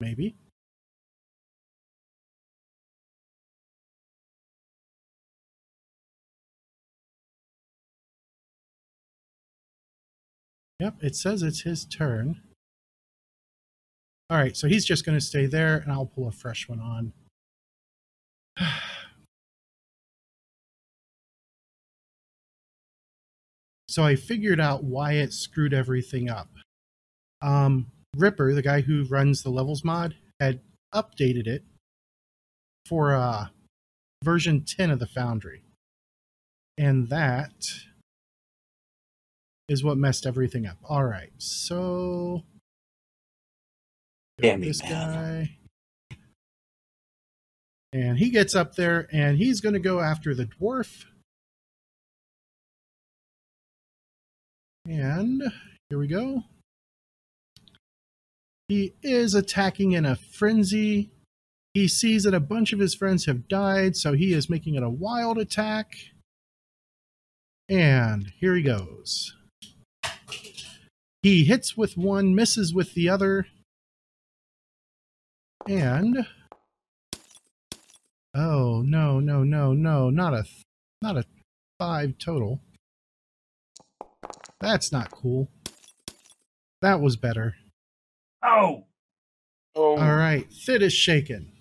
Maybe. 0.00 0.36
Yep, 10.78 10.96
it 11.00 11.16
says 11.16 11.42
it's 11.42 11.62
his 11.62 11.86
turn. 11.86 12.42
All 14.28 14.36
right, 14.36 14.54
so 14.54 14.68
he's 14.68 14.84
just 14.84 15.06
going 15.06 15.16
to 15.18 15.24
stay 15.24 15.46
there, 15.46 15.78
and 15.78 15.90
I'll 15.90 16.04
pull 16.04 16.28
a 16.28 16.32
fresh 16.32 16.68
one 16.68 16.80
on. 16.80 17.14
So 23.96 24.04
I 24.04 24.14
figured 24.14 24.60
out 24.60 24.84
why 24.84 25.12
it 25.12 25.32
screwed 25.32 25.72
everything 25.72 26.28
up. 26.28 26.50
Um, 27.40 27.86
Ripper, 28.14 28.52
the 28.52 28.60
guy 28.60 28.82
who 28.82 29.04
runs 29.04 29.42
the 29.42 29.48
levels 29.48 29.84
mod, 29.84 30.14
had 30.38 30.60
updated 30.94 31.46
it 31.46 31.64
for 32.84 33.14
uh, 33.14 33.46
version 34.22 34.66
10 34.66 34.90
of 34.90 34.98
the 34.98 35.06
Foundry. 35.06 35.62
And 36.76 37.08
that 37.08 37.54
is 39.66 39.82
what 39.82 39.96
messed 39.96 40.26
everything 40.26 40.66
up. 40.66 40.76
All 40.84 41.04
right, 41.04 41.32
so 41.38 42.42
Damn 44.38 44.60
this 44.60 44.82
guy. 44.82 45.56
And 47.94 48.18
he 48.18 48.28
gets 48.28 48.54
up 48.54 48.74
there 48.74 49.08
and 49.10 49.38
he's 49.38 49.62
going 49.62 49.72
to 49.72 49.78
go 49.78 50.00
after 50.00 50.34
the 50.34 50.44
dwarf. 50.44 51.06
And 54.88 55.42
here 55.88 55.98
we 55.98 56.06
go. 56.06 56.44
He 58.68 58.94
is 59.02 59.34
attacking 59.34 59.92
in 59.92 60.04
a 60.04 60.16
frenzy. 60.16 61.10
He 61.74 61.88
sees 61.88 62.22
that 62.24 62.34
a 62.34 62.40
bunch 62.40 62.72
of 62.72 62.78
his 62.78 62.94
friends 62.94 63.26
have 63.26 63.48
died, 63.48 63.96
so 63.96 64.12
he 64.12 64.32
is 64.32 64.48
making 64.48 64.74
it 64.76 64.82
a 64.82 64.90
wild 64.90 65.38
attack. 65.38 65.94
And 67.68 68.32
here 68.38 68.54
he 68.54 68.62
goes. 68.62 69.34
He 71.22 71.44
hits 71.44 71.76
with 71.76 71.96
one, 71.96 72.34
misses 72.34 72.72
with 72.72 72.94
the 72.94 73.08
other, 73.08 73.46
and 75.68 76.26
oh 78.34 78.82
no 78.82 79.18
no 79.18 79.42
no 79.42 79.72
no 79.72 80.10
not 80.10 80.34
a 80.34 80.44
not 81.02 81.16
a 81.16 81.24
five 81.80 82.18
total. 82.18 82.60
That's 84.60 84.92
not 84.92 85.10
cool. 85.10 85.48
That 86.82 87.00
was 87.00 87.16
better. 87.16 87.56
Oh, 88.44 88.84
Oh, 89.76 89.98
All 89.98 90.16
right, 90.16 90.46
Thid 90.50 90.82
is 90.82 90.94
shaken. 90.94 91.52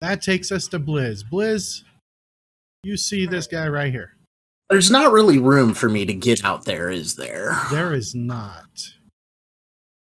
That 0.00 0.22
takes 0.22 0.50
us 0.50 0.66
to 0.68 0.80
Blizz. 0.80 1.22
Blizz, 1.30 1.84
you 2.82 2.96
see 2.96 3.26
this 3.26 3.46
guy 3.46 3.68
right 3.68 3.92
here. 3.92 4.16
There's 4.68 4.90
not 4.90 5.12
really 5.12 5.38
room 5.38 5.72
for 5.72 5.88
me 5.88 6.04
to 6.04 6.14
get 6.14 6.44
out 6.44 6.64
there, 6.64 6.90
is 6.90 7.14
there? 7.14 7.56
There 7.70 7.94
is 7.94 8.12
not. 8.12 8.70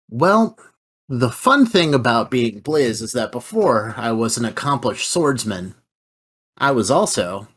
Well, 0.09 0.57
the 1.07 1.29
fun 1.29 1.65
thing 1.65 1.93
about 1.93 2.29
being 2.29 2.61
Blizz 2.61 3.01
is 3.01 3.13
that 3.13 3.31
before 3.31 3.93
I 3.95 4.11
was 4.11 4.37
an 4.37 4.43
accomplished 4.45 5.09
swordsman, 5.09 5.75
I 6.57 6.71
was 6.71 6.91
also 6.91 7.47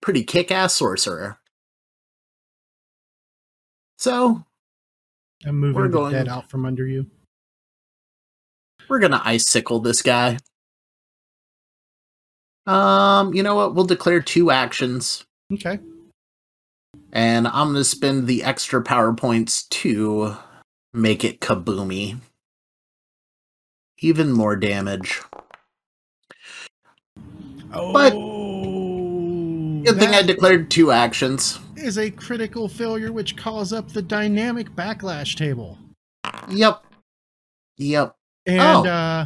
pretty 0.00 0.24
kick-ass 0.24 0.74
sorcerer. 0.74 1.38
So 3.98 4.44
I'm 5.44 5.58
moving 5.58 5.74
We're 5.76 5.88
the 5.88 5.92
going- 5.92 6.12
dead 6.12 6.28
out 6.28 6.48
from 6.50 6.64
under 6.64 6.86
you. 6.86 7.10
we're 8.88 9.00
gonna 9.00 9.20
icicle 9.24 9.80
this 9.80 10.00
guy. 10.02 10.38
Um, 12.66 13.34
you 13.34 13.42
know 13.42 13.54
what? 13.54 13.74
We'll 13.74 13.84
declare 13.86 14.20
two 14.20 14.50
actions, 14.50 15.24
Okay. 15.52 15.78
and 17.12 17.48
I'm 17.48 17.68
gonna 17.68 17.84
spend 17.84 18.26
the 18.26 18.42
extra 18.44 18.82
power 18.82 19.12
points 19.14 19.64
to 19.68 20.36
make 20.92 21.24
it 21.24 21.40
kaboomy. 21.40 22.20
Even 23.98 24.32
more 24.32 24.54
damage. 24.56 25.20
Oh, 27.72 27.92
But- 27.92 28.14
Good 29.88 30.00
thing 30.00 30.14
I 30.14 30.22
declared 30.22 30.70
two 30.70 30.90
actions. 30.92 31.58
is 31.76 31.96
a 31.96 32.10
critical 32.10 32.68
failure, 32.68 33.10
which 33.12 33.36
calls 33.36 33.72
up 33.72 33.88
the 33.88 34.02
dynamic 34.02 34.68
backlash 34.70 35.34
table. 35.36 35.78
Yep. 36.50 36.84
Yep. 37.78 38.14
And 38.46 38.60
Oh. 38.60 38.90
uh, 38.90 39.24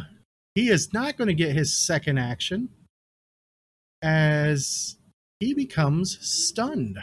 he 0.55 0.69
is 0.69 0.93
not 0.93 1.17
going 1.17 1.27
to 1.27 1.33
get 1.33 1.53
his 1.55 1.75
second 1.77 2.17
action 2.17 2.69
as 4.01 4.97
he 5.39 5.53
becomes 5.53 6.17
stunned. 6.21 6.97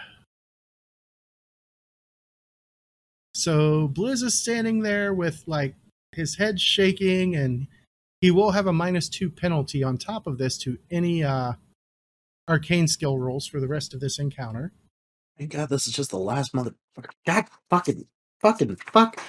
So 3.35 3.89
Blizz 3.89 4.23
is 4.23 4.41
standing 4.41 4.81
there 4.81 5.13
with 5.15 5.45
like 5.47 5.75
his 6.13 6.37
head 6.37 6.61
shaking, 6.61 7.37
and 7.37 7.67
he 8.21 8.31
will 8.31 8.53
have 8.53 8.67
a 8.67 8.73
minus 8.73 9.09
two 9.09 9.31
penalty 9.31 9.83
on 9.83 9.99
top 9.99 10.27
of 10.27 10.39
this 10.39 10.57
to 10.59 10.79
any 10.91 11.23
uh, 11.25 11.53
arcane 12.51 12.89
skill 12.89 13.19
rolls 13.19 13.47
for 13.47 13.61
the 13.61 13.69
rest 13.69 13.95
of 13.95 14.01
this 14.01 14.19
encounter. 14.19 14.73
Thank 15.39 15.53
God 15.53 15.69
this 15.71 15.87
is 15.87 15.95
just 15.95 16.11
the 16.11 16.19
last 16.19 16.53
motherfucker. 16.53 17.11
God 17.27 17.47
fucking 17.71 18.07
fucking 18.41 18.77
fuck. 18.77 19.23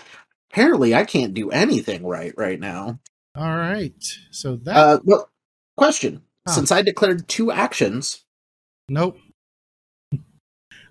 Apparently 0.52 0.94
I 0.94 1.06
can't 1.06 1.34
do 1.34 1.50
anything 1.52 2.06
right 2.06 2.34
right 2.36 2.60
now. 2.60 3.00
All 3.36 3.56
right. 3.56 4.04
So 4.32 4.58
that 4.58 4.76
Uh 4.76 5.00
well 5.04 5.30
question. 5.78 6.24
Huh. 6.48 6.56
Since 6.56 6.72
I 6.72 6.82
declared 6.82 7.28
two 7.30 7.52
actions, 7.52 8.26
Nope. 8.90 9.18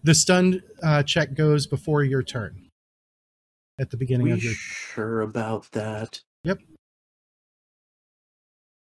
The 0.02 0.14
stunned 0.14 0.62
uh, 0.82 1.02
check 1.02 1.34
goes 1.34 1.66
before 1.66 2.02
your 2.02 2.22
turn. 2.22 2.68
At 3.78 3.90
the 3.90 3.98
beginning 3.98 4.30
of 4.30 4.42
your 4.42 4.54
sure 4.54 5.20
about 5.20 5.70
that? 5.72 6.20
Yep. 6.44 6.60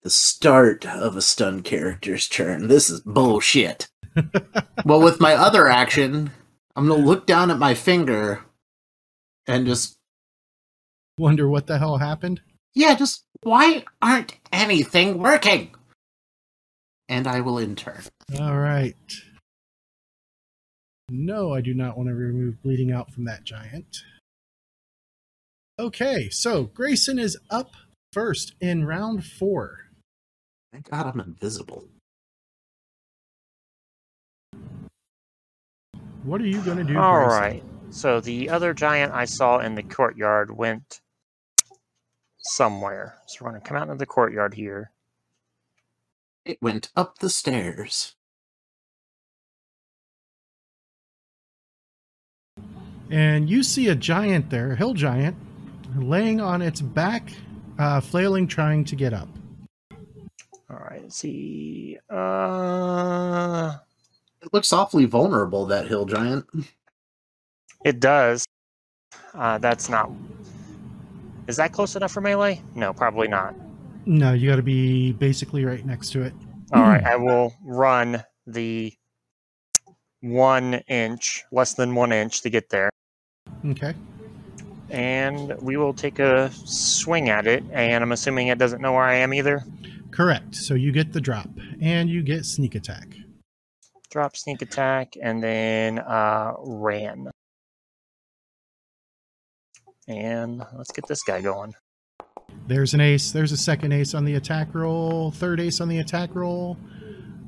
The 0.04 0.10
start 0.10 0.84
of 0.86 1.16
a 1.16 1.22
stunned 1.22 1.64
character's 1.64 2.28
turn. 2.28 2.68
This 2.68 2.90
is 2.90 3.00
bullshit. 3.00 3.88
well, 4.84 5.00
with 5.00 5.18
my 5.18 5.32
other 5.34 5.66
action, 5.66 6.30
I'm 6.76 6.86
gonna 6.86 7.02
look 7.02 7.26
down 7.26 7.50
at 7.50 7.58
my 7.58 7.72
finger 7.72 8.44
and 9.46 9.64
just 9.66 9.96
wonder 11.18 11.48
what 11.48 11.66
the 11.66 11.78
hell 11.78 11.96
happened. 11.96 12.42
yeah, 12.74 12.94
just 12.94 13.24
why 13.42 13.84
aren't 14.02 14.34
anything 14.52 15.18
working? 15.18 15.74
And 17.08 17.26
I 17.26 17.40
will 17.40 17.58
in 17.58 17.74
turn. 17.74 18.02
All 18.38 18.58
right. 18.58 18.94
No, 21.10 21.54
I 21.54 21.62
do 21.62 21.72
not 21.72 21.96
want 21.96 22.08
to 22.08 22.14
remove 22.14 22.62
bleeding 22.62 22.92
out 22.92 23.10
from 23.10 23.24
that 23.24 23.44
giant. 23.44 23.98
Okay, 25.78 26.28
so 26.30 26.64
Grayson 26.64 27.18
is 27.18 27.36
up 27.50 27.72
first 28.12 28.54
in 28.60 28.84
round 28.84 29.24
four. 29.24 29.83
Thank 30.74 30.90
God 30.90 31.06
I'm 31.06 31.20
invisible. 31.20 31.84
What 36.24 36.40
are 36.40 36.46
you 36.48 36.60
going 36.62 36.78
to 36.78 36.84
do? 36.84 36.98
All 36.98 37.14
Grayson? 37.14 37.28
right. 37.28 37.62
So 37.90 38.20
the 38.20 38.50
other 38.50 38.74
giant 38.74 39.12
I 39.12 39.24
saw 39.24 39.60
in 39.60 39.76
the 39.76 39.84
courtyard 39.84 40.50
went 40.50 41.00
somewhere. 42.40 43.18
So 43.28 43.44
we're 43.44 43.52
going 43.52 43.62
to 43.62 43.68
come 43.68 43.76
out 43.76 43.84
into 43.84 43.94
the 43.94 44.04
courtyard 44.06 44.54
here. 44.54 44.90
It 46.44 46.60
went 46.60 46.90
up 46.96 47.20
the 47.20 47.30
stairs. 47.30 48.16
And 53.12 53.48
you 53.48 53.62
see 53.62 53.86
a 53.86 53.94
giant 53.94 54.50
there, 54.50 54.72
a 54.72 54.76
hill 54.76 54.94
giant, 54.94 55.36
laying 55.96 56.40
on 56.40 56.62
its 56.62 56.80
back, 56.80 57.32
uh, 57.78 58.00
flailing, 58.00 58.48
trying 58.48 58.84
to 58.86 58.96
get 58.96 59.14
up. 59.14 59.28
All 60.74 60.80
right. 60.80 61.02
Let's 61.02 61.16
see. 61.16 61.98
Uh, 62.10 63.76
It 64.42 64.52
looks 64.52 64.72
awfully 64.72 65.04
vulnerable, 65.04 65.66
that 65.66 65.86
hill 65.86 66.04
giant. 66.04 66.44
it 67.84 68.00
does. 68.00 68.44
Uh, 69.34 69.58
that's 69.58 69.88
not. 69.88 70.10
Is 71.46 71.56
that 71.56 71.72
close 71.72 71.94
enough 71.94 72.10
for 72.12 72.20
melee? 72.20 72.60
No, 72.74 72.92
probably 72.92 73.28
not. 73.28 73.54
No, 74.06 74.32
you 74.32 74.48
got 74.50 74.56
to 74.56 74.62
be 74.62 75.12
basically 75.12 75.64
right 75.64 75.84
next 75.86 76.10
to 76.10 76.22
it. 76.22 76.32
All 76.72 76.82
right. 76.82 77.04
I 77.14 77.16
will 77.16 77.54
run 77.62 78.22
the 78.46 78.92
one 80.20 80.74
inch, 80.88 81.44
less 81.52 81.74
than 81.74 81.94
one 81.94 82.12
inch 82.12 82.42
to 82.42 82.50
get 82.50 82.68
there. 82.70 82.90
Okay. 83.66 83.94
and 84.90 85.54
we 85.62 85.76
will 85.76 85.94
take 85.94 86.18
a 86.18 86.50
swing 86.52 87.28
at 87.28 87.46
it. 87.46 87.62
And 87.72 88.02
I'm 88.02 88.12
assuming 88.12 88.48
it 88.48 88.58
doesn't 88.58 88.80
know 88.82 88.92
where 88.92 89.04
I 89.04 89.14
am 89.16 89.32
either. 89.32 89.62
Correct. 90.14 90.54
So 90.54 90.74
you 90.74 90.92
get 90.92 91.12
the 91.12 91.20
drop, 91.20 91.48
and 91.80 92.08
you 92.08 92.22
get 92.22 92.44
sneak 92.44 92.76
attack. 92.76 93.16
Drop, 94.10 94.36
sneak 94.36 94.62
attack, 94.62 95.14
and 95.20 95.42
then 95.42 95.98
uh, 95.98 96.52
ran. 96.60 97.32
And 100.06 100.62
let's 100.76 100.92
get 100.92 101.08
this 101.08 101.24
guy 101.24 101.40
going. 101.40 101.74
There's 102.68 102.94
an 102.94 103.00
ace. 103.00 103.32
There's 103.32 103.50
a 103.50 103.56
second 103.56 103.92
ace 103.92 104.14
on 104.14 104.24
the 104.24 104.36
attack 104.36 104.72
roll. 104.72 105.32
Third 105.32 105.58
ace 105.58 105.80
on 105.80 105.88
the 105.88 105.98
attack 105.98 106.32
roll. 106.36 106.76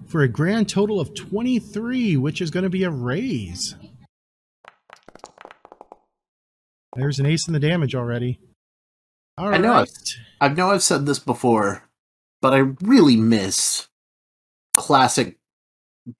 For 0.06 0.22
a 0.22 0.28
grand 0.28 0.68
total 0.68 0.98
of 0.98 1.14
23, 1.14 2.16
which 2.16 2.40
is 2.40 2.50
going 2.50 2.64
to 2.64 2.70
be 2.70 2.82
a 2.82 2.90
raise. 2.90 3.76
There's 6.96 7.20
an 7.20 7.26
ace 7.26 7.46
in 7.46 7.52
the 7.52 7.60
damage 7.60 7.94
already. 7.94 8.40
All 9.38 9.54
I 9.54 9.58
know 9.58 9.74
right. 9.74 10.16
I 10.40 10.48
know 10.48 10.70
I've 10.70 10.82
said 10.82 11.06
this 11.06 11.18
before, 11.18 11.85
but 12.40 12.54
I 12.54 12.58
really 12.82 13.16
miss 13.16 13.88
classic 14.76 15.38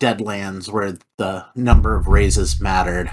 Deadlands 0.00 0.68
where 0.70 0.98
the 1.18 1.46
number 1.54 1.94
of 1.96 2.08
raises 2.08 2.60
mattered. 2.60 3.10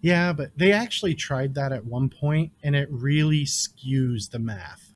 Yeah, 0.00 0.32
but 0.32 0.56
they 0.56 0.72
actually 0.72 1.14
tried 1.14 1.54
that 1.54 1.72
at 1.72 1.86
one 1.86 2.08
point, 2.10 2.52
and 2.62 2.76
it 2.76 2.88
really 2.90 3.44
skews 3.44 4.30
the 4.30 4.38
math. 4.38 4.92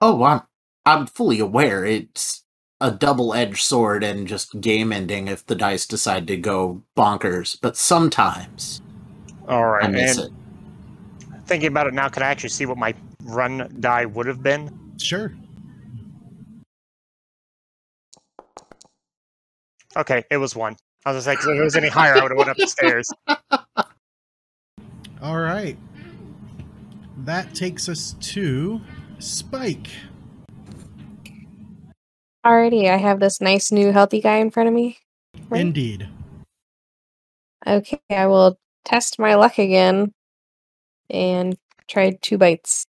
Oh, 0.00 0.22
I'm 0.24 0.42
I'm 0.86 1.06
fully 1.06 1.40
aware 1.40 1.84
it's 1.84 2.44
a 2.80 2.90
double-edged 2.92 3.62
sword 3.62 4.04
and 4.04 4.28
just 4.28 4.60
game 4.60 4.92
ending 4.92 5.28
if 5.28 5.44
the 5.44 5.54
dice 5.56 5.86
decide 5.86 6.26
to 6.28 6.36
go 6.36 6.84
bonkers, 6.96 7.58
but 7.60 7.76
sometimes 7.76 8.80
All 9.48 9.66
right. 9.66 9.84
I 9.84 9.88
miss 9.88 10.18
and 10.18 10.18
it. 10.18 10.32
thinking 11.46 11.68
about 11.68 11.86
it 11.88 11.94
now, 11.94 12.08
could 12.08 12.22
I 12.22 12.28
actually 12.28 12.50
see 12.50 12.66
what 12.66 12.78
my 12.78 12.94
run 13.24 13.76
die 13.80 14.06
would 14.06 14.26
have 14.26 14.42
been? 14.42 14.77
Sure. 14.98 15.32
Okay, 19.96 20.24
it 20.30 20.36
was 20.36 20.54
one. 20.54 20.76
I 21.04 21.12
was 21.12 21.24
just 21.24 21.26
like, 21.26 21.38
if 21.38 21.46
it 21.46 21.62
was 21.62 21.76
any 21.76 21.88
higher, 21.88 22.14
I 22.14 22.22
would 22.22 22.30
have 22.30 22.38
went 22.38 22.50
up 22.50 22.56
the 22.56 22.66
stairs. 22.66 23.10
All 25.22 25.38
right. 25.38 25.76
That 27.24 27.54
takes 27.54 27.88
us 27.88 28.14
to 28.20 28.80
Spike. 29.18 29.88
Alrighty, 32.46 32.88
I 32.88 32.96
have 32.96 33.18
this 33.20 33.40
nice 33.40 33.72
new 33.72 33.92
healthy 33.92 34.20
guy 34.20 34.36
in 34.36 34.50
front 34.50 34.68
of 34.68 34.74
me. 34.74 34.98
Right. 35.48 35.60
Indeed. 35.60 36.08
Okay, 37.66 38.00
I 38.10 38.26
will 38.26 38.58
test 38.84 39.18
my 39.18 39.34
luck 39.34 39.58
again 39.58 40.12
and 41.10 41.56
try 41.88 42.16
two 42.22 42.38
bites. 42.38 42.86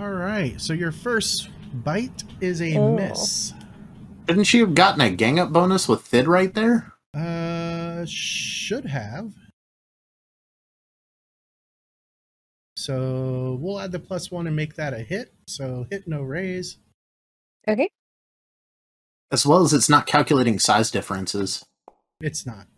All 0.00 0.08
right. 0.10 0.58
So 0.58 0.72
your 0.72 0.92
first 0.92 1.50
bite 1.84 2.24
is 2.40 2.62
a 2.62 2.74
Oh. 2.78 2.94
miss. 2.96 3.52
Didn't 4.24 4.54
you 4.54 4.64
have 4.64 4.74
gotten 4.74 5.02
a 5.02 5.10
gang 5.10 5.38
up 5.38 5.52
bonus 5.52 5.88
with 5.88 6.00
Thid 6.06 6.26
right 6.26 6.54
there? 6.54 6.94
Uh, 7.12 8.06
should 8.06 8.86
have. 8.86 9.34
So 12.76 13.58
we'll 13.60 13.78
add 13.78 13.92
the 13.92 13.98
plus 13.98 14.30
one 14.30 14.46
and 14.46 14.56
make 14.56 14.74
that 14.76 14.94
a 14.94 15.00
hit. 15.00 15.34
So 15.46 15.86
hit 15.90 16.08
no 16.08 16.22
raise. 16.22 16.78
Okay. 17.68 17.90
As 19.30 19.44
well 19.44 19.62
as 19.62 19.74
it's 19.74 19.90
not 19.90 20.06
calculating 20.06 20.58
size 20.58 20.90
differences. 20.90 21.62
It's 22.22 22.46
not. 22.46 22.68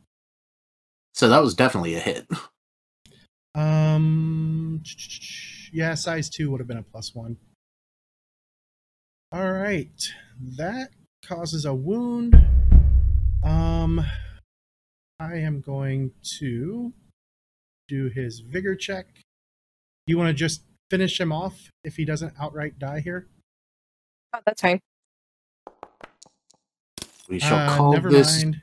So 1.14 1.28
that 1.28 1.40
was 1.40 1.54
definitely 1.54 1.94
a 1.94 2.00
hit. 2.00 2.26
Um, 3.54 4.82
yeah, 5.72 5.94
size 5.94 6.28
two 6.28 6.50
would 6.50 6.60
have 6.60 6.68
been 6.68 6.78
a 6.78 6.82
plus 6.82 7.14
one. 7.14 7.36
All 9.32 9.50
right, 9.52 9.90
that 10.58 10.90
causes 11.26 11.64
a 11.64 11.74
wound. 11.74 12.34
Um, 13.42 14.04
I 15.18 15.36
am 15.36 15.60
going 15.60 16.12
to 16.38 16.92
do 17.88 18.08
his 18.14 18.40
vigor 18.40 18.76
check. 18.76 19.06
You 20.06 20.18
want 20.18 20.28
to 20.28 20.34
just 20.34 20.62
finish 20.90 21.18
him 21.18 21.32
off 21.32 21.70
if 21.84 21.96
he 21.96 22.04
doesn't 22.04 22.34
outright 22.38 22.78
die 22.78 23.00
here? 23.00 23.26
Oh, 24.34 24.40
that's 24.44 24.60
fine. 24.60 24.80
We 27.28 27.38
shall 27.38 27.58
Uh, 27.70 27.76
call 27.76 27.92
never 27.92 28.10
this 28.10 28.44
mind. 28.44 28.60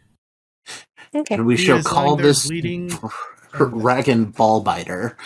Okay. 1.15 1.35
and 1.35 1.45
we 1.47 1.55
He 1.57 1.65
shall 1.65 1.81
call 1.81 2.05
lying 2.05 2.17
there 2.17 2.25
this 2.27 2.47
bleeding. 2.47 2.91
Dragon 3.53 4.25
Ball 4.25 4.61
Biter. 4.61 5.17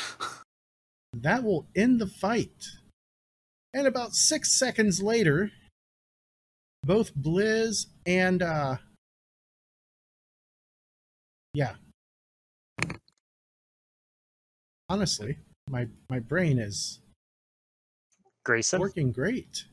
That 1.14 1.44
will 1.44 1.68
end 1.76 2.00
the 2.02 2.08
fight. 2.08 2.66
And 3.74 3.88
about 3.88 4.14
six 4.14 4.58
seconds 4.58 5.02
later, 5.02 5.52
both 6.84 7.14
Blizz 7.16 7.88
and 8.06 8.42
uh 8.42 8.78
yeah. 11.54 11.76
Honestly, 14.90 15.38
my 15.70 15.88
my 16.10 16.20
brain 16.20 16.60
is 16.60 17.00
Grayson. 18.46 18.80
working 18.80 19.12
great. 19.12 19.66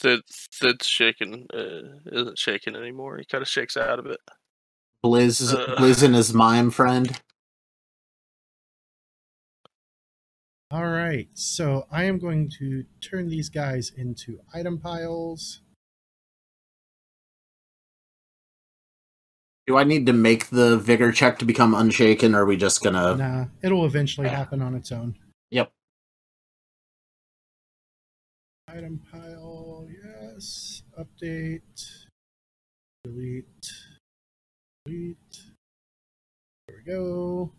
Thid, 0.00 0.20
Thid's 0.54 0.86
shaking, 0.86 1.46
uh, 1.52 1.98
isn't 2.12 2.38
shaking 2.38 2.76
anymore. 2.76 3.18
He 3.18 3.24
kind 3.24 3.42
of 3.42 3.48
shakes 3.48 3.76
out 3.76 3.98
of 3.98 4.06
it. 4.06 4.20
Blizz, 5.04 5.52
Uh. 5.52 5.74
Blizz 5.76 6.02
and 6.04 6.14
his 6.14 6.32
mime 6.32 6.70
friend. 6.70 7.20
All 10.72 10.88
right, 10.88 11.28
so 11.32 11.86
I 11.92 12.04
am 12.04 12.18
going 12.18 12.50
to 12.58 12.84
turn 13.00 13.28
these 13.28 13.48
guys 13.48 13.92
into 13.96 14.40
item 14.52 14.78
piles. 14.78 15.60
Do 19.68 19.76
I 19.76 19.84
need 19.84 20.06
to 20.06 20.12
make 20.12 20.48
the 20.50 20.76
vigor 20.76 21.12
check 21.12 21.38
to 21.38 21.44
become 21.44 21.72
unshaken, 21.72 22.34
or 22.34 22.42
are 22.42 22.46
we 22.46 22.56
just 22.56 22.82
gonna? 22.82 23.14
Nah, 23.14 23.44
it'll 23.62 23.86
eventually 23.86 24.28
happen 24.28 24.60
on 24.60 24.74
its 24.74 24.90
own. 24.90 25.16
Yep. 25.50 25.70
Item 28.66 29.00
pile, 29.12 29.86
yes. 29.88 30.82
Update. 30.98 32.06
Delete. 33.04 33.72
Delete. 34.84 35.16
There 36.66 36.76
we 36.84 36.92
go. 36.92 37.52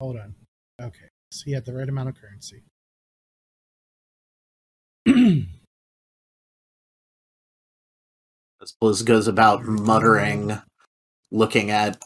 Hold 0.00 0.16
on. 0.16 0.34
Okay. 0.82 1.09
So 1.40 1.46
he 1.46 1.52
had 1.52 1.64
the 1.64 1.72
right 1.72 1.88
amount 1.88 2.10
of 2.10 2.16
currency. 2.16 2.64
As 8.62 8.74
Blizz 8.82 9.02
goes 9.06 9.26
about 9.26 9.64
muttering, 9.64 10.60
looking 11.30 11.70
at 11.70 12.04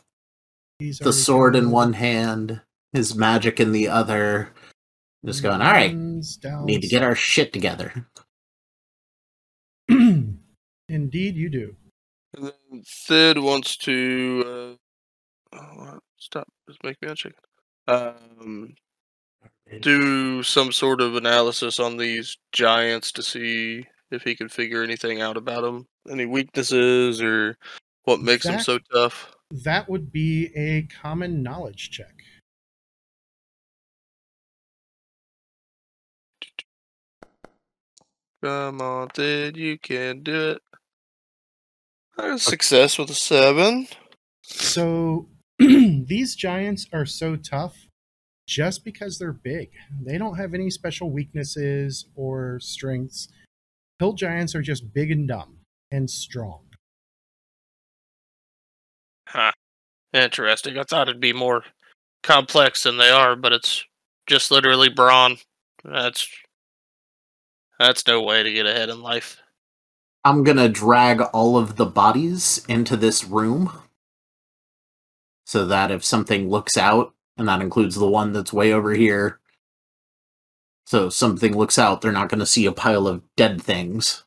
He's 0.78 1.00
the 1.00 1.12
sword 1.12 1.56
in 1.56 1.72
one 1.72 1.94
hand, 1.94 2.60
his 2.92 3.16
magic 3.16 3.58
in 3.58 3.72
the 3.72 3.88
other. 3.88 4.52
Just 5.26 5.42
going, 5.42 5.60
all 5.60 5.72
right, 5.72 5.92
need 5.92 6.82
to 6.82 6.88
get 6.88 7.02
our 7.02 7.16
shit 7.16 7.52
together. 7.52 8.06
Indeed, 9.88 10.36
you 11.34 11.48
do. 11.48 11.74
And 12.36 12.44
then 12.46 12.84
Thid 12.86 13.38
wants 13.38 13.76
to 13.78 14.78
uh, 15.52 15.56
oh, 15.58 15.98
stop. 16.18 16.46
Just 16.68 16.84
make 16.84 17.02
me 17.02 17.08
unchicken. 17.08 17.32
Um, 17.88 18.74
do 19.80 20.42
some 20.42 20.72
sort 20.72 21.00
of 21.00 21.16
analysis 21.16 21.80
on 21.80 21.96
these 21.96 22.36
giants 22.52 23.12
to 23.12 23.22
see 23.22 23.86
if 24.10 24.22
he 24.22 24.34
can 24.34 24.48
figure 24.48 24.82
anything 24.82 25.20
out 25.20 25.36
about 25.36 25.62
them. 25.62 25.86
Any 26.08 26.26
weaknesses 26.26 27.22
or 27.22 27.56
what 28.04 28.20
makes 28.20 28.44
them 28.44 28.60
so 28.60 28.78
tough. 28.92 29.32
That 29.50 29.88
would 29.88 30.12
be 30.12 30.50
a 30.54 30.82
common 30.82 31.42
knowledge 31.42 31.90
check. 31.90 32.14
Come 38.42 38.82
on, 38.82 39.08
dude, 39.14 39.56
you 39.56 39.78
can 39.78 40.22
do 40.22 40.50
it. 40.50 40.62
I 42.18 42.28
got 42.28 42.40
success 42.40 42.98
with 42.98 43.08
a 43.08 43.14
seven. 43.14 43.88
So 44.42 45.28
these 45.58 46.36
giants 46.36 46.86
are 46.92 47.06
so 47.06 47.36
tough 47.36 47.83
just 48.46 48.84
because 48.84 49.18
they're 49.18 49.32
big. 49.32 49.70
They 50.04 50.18
don't 50.18 50.36
have 50.36 50.54
any 50.54 50.70
special 50.70 51.10
weaknesses 51.10 52.06
or 52.14 52.60
strengths. 52.60 53.28
Hill 53.98 54.12
giants 54.12 54.54
are 54.54 54.62
just 54.62 54.92
big 54.92 55.10
and 55.10 55.26
dumb 55.26 55.58
and 55.90 56.10
strong. 56.10 56.60
Huh. 59.28 59.52
Interesting. 60.12 60.78
I 60.78 60.84
thought 60.84 61.08
it'd 61.08 61.20
be 61.20 61.32
more 61.32 61.64
complex 62.22 62.82
than 62.82 62.98
they 62.98 63.10
are, 63.10 63.34
but 63.34 63.52
it's 63.52 63.84
just 64.26 64.50
literally 64.50 64.88
brawn. 64.88 65.38
That's 65.84 66.28
that's 67.78 68.06
no 68.06 68.22
way 68.22 68.42
to 68.42 68.52
get 68.52 68.66
ahead 68.66 68.88
in 68.88 69.02
life. 69.02 69.38
I'm 70.24 70.44
gonna 70.44 70.68
drag 70.68 71.20
all 71.20 71.56
of 71.56 71.76
the 71.76 71.86
bodies 71.86 72.64
into 72.68 72.96
this 72.96 73.24
room 73.24 73.72
so 75.46 75.66
that 75.66 75.90
if 75.90 76.04
something 76.04 76.48
looks 76.48 76.76
out, 76.76 77.13
and 77.36 77.48
that 77.48 77.60
includes 77.62 77.96
the 77.96 78.08
one 78.08 78.32
that's 78.32 78.52
way 78.52 78.72
over 78.72 78.92
here, 78.92 79.40
so 80.86 81.06
if 81.08 81.14
something 81.14 81.56
looks 81.56 81.78
out, 81.78 82.00
they're 82.00 82.12
not 82.12 82.28
gonna 82.28 82.46
see 82.46 82.66
a 82.66 82.72
pile 82.72 83.06
of 83.06 83.22
dead 83.36 83.62
things. 83.62 84.24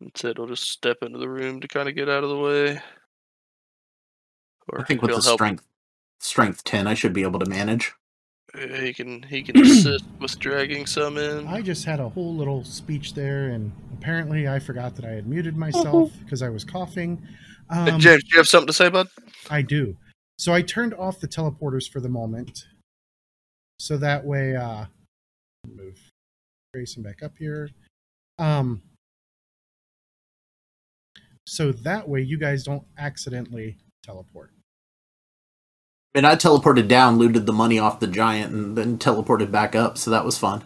Instead, 0.00 0.38
will 0.38 0.48
just 0.48 0.70
step 0.70 0.98
into 1.02 1.18
the 1.18 1.28
room 1.28 1.60
to 1.60 1.68
kind 1.68 1.88
of 1.88 1.94
get 1.94 2.08
out 2.08 2.24
of 2.24 2.30
the 2.30 2.38
way. 2.38 2.80
Or 4.68 4.80
I 4.80 4.84
think 4.84 5.02
with 5.02 5.10
the 5.12 5.20
help- 5.22 5.36
strength 5.38 5.64
strength 6.20 6.64
ten, 6.64 6.86
I 6.86 6.94
should 6.94 7.12
be 7.12 7.22
able 7.22 7.40
to 7.40 7.46
manage. 7.46 7.94
Uh, 8.54 8.60
he 8.66 8.92
can 8.92 9.22
he 9.22 9.42
can 9.42 9.58
assist 9.60 10.04
with 10.20 10.38
dragging 10.38 10.86
some 10.86 11.16
in. 11.18 11.46
I 11.46 11.62
just 11.62 11.84
had 11.84 12.00
a 12.00 12.08
whole 12.08 12.34
little 12.34 12.64
speech 12.64 13.14
there, 13.14 13.48
and 13.48 13.72
apparently 13.92 14.48
I 14.48 14.58
forgot 14.58 14.94
that 14.96 15.04
I 15.04 15.10
had 15.10 15.26
muted 15.26 15.56
myself 15.56 16.12
because 16.24 16.42
I 16.42 16.48
was 16.48 16.64
coughing. 16.64 17.22
Hey, 17.70 17.90
Um, 17.90 18.00
James, 18.00 18.22
do 18.24 18.28
you 18.32 18.38
have 18.38 18.48
something 18.48 18.66
to 18.66 18.72
say, 18.72 18.88
bud? 18.88 19.08
I 19.50 19.62
do. 19.62 19.96
So 20.38 20.52
I 20.52 20.62
turned 20.62 20.94
off 20.94 21.20
the 21.20 21.28
teleporters 21.28 21.88
for 21.90 22.00
the 22.00 22.08
moment. 22.08 22.66
So 23.78 23.96
that 23.96 24.24
way 24.24 24.54
uh 24.56 24.86
move 25.66 25.98
Grayson 26.74 27.02
back 27.02 27.22
up 27.22 27.32
here. 27.38 27.70
Um 28.38 28.82
so 31.46 31.72
that 31.72 32.08
way 32.08 32.20
you 32.22 32.38
guys 32.38 32.62
don't 32.64 32.84
accidentally 32.98 33.76
teleport. 34.04 34.51
Mean, 36.14 36.24
I 36.26 36.36
teleported 36.36 36.88
down, 36.88 37.16
looted 37.16 37.46
the 37.46 37.54
money 37.54 37.78
off 37.78 38.00
the 38.00 38.06
giant, 38.06 38.52
and 38.52 38.76
then 38.76 38.98
teleported 38.98 39.50
back 39.50 39.74
up, 39.74 39.96
so 39.96 40.10
that 40.10 40.26
was 40.26 40.36
fun. 40.36 40.64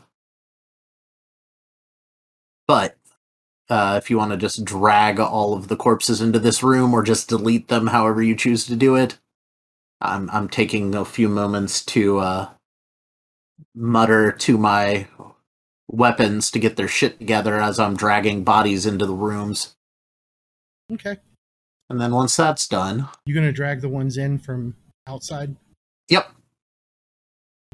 But 2.67 2.97
uh, 3.69 3.95
if 4.03 4.11
you 4.11 4.19
want 4.19 4.33
to 4.33 4.37
just 4.37 4.65
drag 4.65 5.21
all 5.21 5.55
of 5.55 5.69
the 5.69 5.77
corpses 5.77 6.21
into 6.21 6.41
this 6.41 6.65
room, 6.65 6.93
or 6.93 7.05
just 7.05 7.29
delete 7.29 7.69
them, 7.69 7.89
however 7.89 8.23
you 8.23 8.35
choose 8.35 8.67
to 8.67 8.75
do 8.75 8.97
it, 8.97 9.19
I'm 10.01 10.29
I'm 10.31 10.49
taking 10.49 10.97
a 10.97 11.05
few 11.05 11.29
moments 11.29 11.85
to 11.87 12.19
uh, 12.19 12.49
mutter 13.73 14.33
to 14.33 14.59
my 14.59 15.07
weapons 15.89 16.51
to 16.51 16.59
get 16.59 16.77
their 16.77 16.89
shit 16.89 17.21
together 17.21 17.61
as 17.61 17.79
I'm 17.79 17.95
dragging 17.95 18.43
bodies 18.43 18.85
into 18.85 19.07
the 19.07 19.15
rooms. 19.15 19.77
Okay. 20.93 21.19
And 21.89 22.01
then 22.01 22.13
once 22.13 22.37
that's 22.37 22.67
done, 22.67 23.09
you're 23.25 23.37
gonna 23.37 23.53
drag 23.53 23.81
the 23.81 23.89
ones 23.89 24.17
in 24.19 24.39
from 24.39 24.75
outside? 25.07 25.55
yep, 26.09 26.31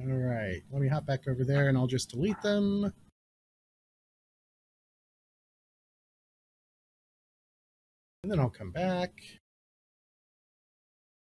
All 0.00 0.06
right. 0.06 0.62
Let 0.70 0.82
me 0.82 0.88
hop 0.88 1.06
back 1.06 1.28
over 1.28 1.44
there 1.44 1.68
and 1.68 1.76
I'll 1.76 1.86
just 1.86 2.10
delete 2.10 2.40
them. 2.42 2.92
And 8.22 8.30
then 8.30 8.38
I'll 8.38 8.50
come 8.50 8.70
back. 8.70 9.12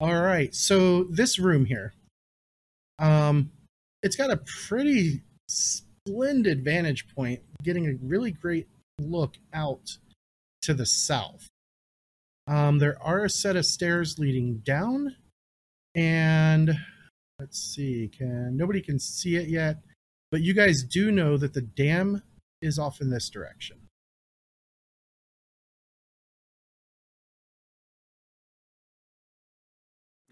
All 0.01 0.21
right. 0.21 0.55
So 0.55 1.05
this 1.05 1.39
room 1.39 1.65
here, 1.65 1.95
um, 2.99 3.51
it's 4.03 4.17
got 4.17 4.31
a 4.31 4.37
pretty 4.37 5.23
splendid 5.49 6.65
vantage 6.65 7.07
point, 7.15 7.41
getting 7.63 7.87
a 7.87 7.95
really 8.03 8.33
great 8.33 8.69
look 9.01 9.37
out 9.53 9.99
to 10.63 10.75
the 10.75 10.87
south. 10.87 11.47
Um, 12.47 12.79
there 12.79 12.97
are 13.03 13.25
a 13.25 13.31
set 13.31 13.57
of 13.57 13.67
stairs 13.67 14.19
leading 14.19 14.59
down, 14.59 15.17
and 15.95 16.77
let's 17.39 17.59
see, 17.59 18.11
can 18.17 18.57
nobody 18.57 18.81
can 18.81 18.99
see 18.99 19.37
it 19.37 19.49
yet, 19.49 19.77
but 20.31 20.41
you 20.41 20.55
guys 20.55 20.83
do 20.83 21.11
know 21.11 21.37
that 21.37 21.55
the 21.55 21.63
dam 21.63 22.23
is 22.61 22.79
off 22.79 23.01
in 23.01 23.11
this 23.11 23.31
direction. 23.31 23.79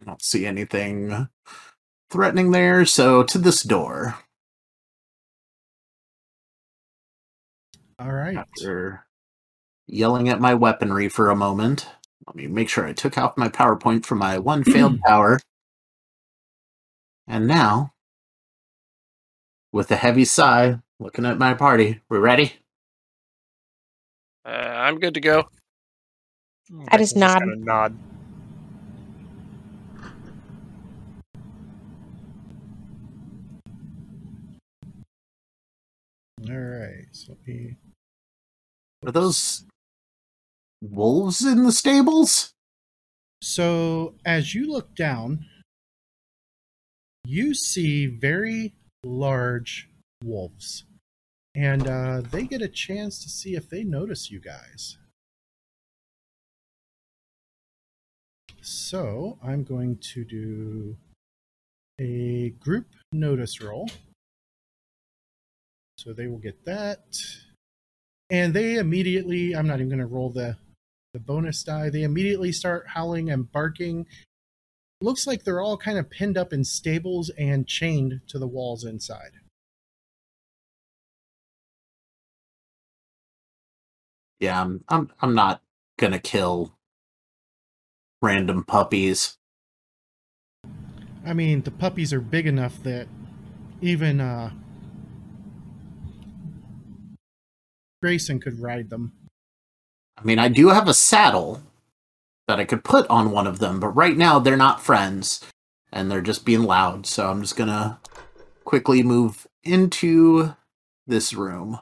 I 0.03 0.05
don't 0.05 0.23
see 0.23 0.47
anything 0.47 1.29
threatening 2.11 2.51
there, 2.51 2.85
so 2.85 3.23
to 3.25 3.39
this 3.39 3.63
door. 3.63 4.19
All 7.99 8.13
right. 8.13 8.37
After 8.37 9.07
yelling 9.87 10.29
at 10.29 10.41
my 10.41 10.55
weaponry 10.55 11.09
for 11.09 11.31
a 11.31 11.37
moment, 11.37 11.89
let 12.27 12.37
me 12.37 12.47
make 12.47 12.69
sure 12.69 12.87
I 12.87 12.93
took 12.93 13.19
out 13.19 13.37
my 13.39 13.49
power 13.49 13.77
point 13.77 14.07
from 14.07 14.19
my 14.19 14.39
one 14.39 14.65
failed 14.65 15.01
power. 15.07 15.41
And 17.27 17.47
now, 17.47 17.93
with 19.73 19.91
a 19.91 19.97
heavy 19.97 20.25
sigh, 20.25 20.79
looking 20.99 21.27
at 21.27 21.39
my 21.39 21.55
party, 21.55 22.01
we're 22.09 22.21
ready? 22.21 22.55
Uh, 24.45 24.49
I'm 24.49 25.01
good 25.01 25.15
to 25.15 25.21
go. 25.21 25.49
I 26.89 26.99
just 26.99 27.17
nod. 27.17 27.39
kinda 27.39 27.57
nod. 27.57 27.99
All 36.49 36.55
right. 36.55 37.07
So 37.13 37.33
let 37.33 37.47
me 37.47 37.77
Are 39.05 39.13
those 39.13 39.65
wolves 40.81 41.45
in 41.45 41.65
the 41.65 41.73
stables? 41.73 42.53
So 43.43 44.15
as 44.25 44.55
you 44.55 44.71
look 44.71 44.95
down, 44.95 45.47
you 47.25 47.55
see 47.55 48.07
very 48.07 48.75
large 49.05 49.89
wolves. 50.25 50.85
And 51.55 51.89
uh, 51.89 52.23
they 52.31 52.45
get 52.45 52.61
a 52.61 52.69
chance 52.69 53.23
to 53.23 53.31
see 53.31 53.55
if 53.55 53.69
they 53.69 53.83
notice 53.83 54.31
you 54.31 54.41
guys. 54.41 54.99
So 58.61 59.39
I'm 59.43 59.65
going 59.65 59.99
to 60.15 60.25
do 60.25 60.97
a 62.01 62.51
group 62.61 62.87
notice 63.13 63.63
roll. 63.63 63.89
So 65.99 66.13
they 66.13 66.27
will 66.27 66.39
get 66.39 66.65
that. 66.65 67.17
And 68.29 68.53
they 68.53 68.75
immediately, 68.75 69.55
I'm 69.55 69.67
not 69.67 69.77
even 69.77 69.89
going 69.89 70.01
to 70.01 70.07
roll 70.07 70.31
the 70.31 70.57
the 71.17 71.21
bonus 71.21 71.63
die. 71.63 71.89
They 71.89 72.03
immediately 72.03 72.53
start 72.53 72.89
howling 72.89 73.31
and 73.31 73.51
barking. 73.51 74.05
Looks 75.01 75.27
like 75.27 75.45
they're 75.45 75.63
all 75.63 75.79
kind 75.79 75.97
of 75.97 76.11
pinned 76.11 76.37
up 76.37 76.53
in 76.53 76.63
stables 76.63 77.31
and 77.39 77.67
chained 77.67 78.21
to 78.29 78.39
the 78.39 78.47
walls 78.47 78.85
inside. 78.85 79.31
Yeah, 84.41 84.61
I'm 84.61 84.85
I'm 84.91 85.11
I'm 85.23 85.35
not 85.35 85.63
gonna 85.99 86.19
kill 86.19 86.77
random 88.21 88.63
puppies. 88.63 89.39
I 91.25 91.33
mean, 91.33 91.63
the 91.63 91.71
puppies 91.71 92.13
are 92.13 92.21
big 92.21 92.47
enough 92.47 92.83
that 92.83 93.09
even 93.81 94.21
uh, 94.21 94.51
Grayson 98.03 98.39
could 98.39 98.61
ride 98.61 98.91
them. 98.91 99.26
I 100.17 100.25
mean, 100.25 100.39
I 100.39 100.49
do 100.49 100.69
have 100.69 100.89
a 100.89 100.95
saddle 100.95 101.63
that 102.49 102.59
I 102.59 102.65
could 102.65 102.85
put 102.85 103.09
on 103.09 103.31
one 103.31 103.47
of 103.47 103.59
them, 103.59 103.81
but 103.81 103.89
right 103.89 104.17
now 104.17 104.39
they're 104.39 104.57
not 104.57 104.81
friends 104.81 105.45
and 105.93 106.11
they're 106.11 106.21
just 106.21 106.45
being 106.45 106.63
loud. 106.63 107.07
So 107.07 107.31
I'm 107.31 107.43
just 107.43 107.57
gonna 107.57 108.01
quickly 108.65 109.03
move 109.03 109.47
into 109.65 110.55
this 111.07 111.33
room. 111.33 111.81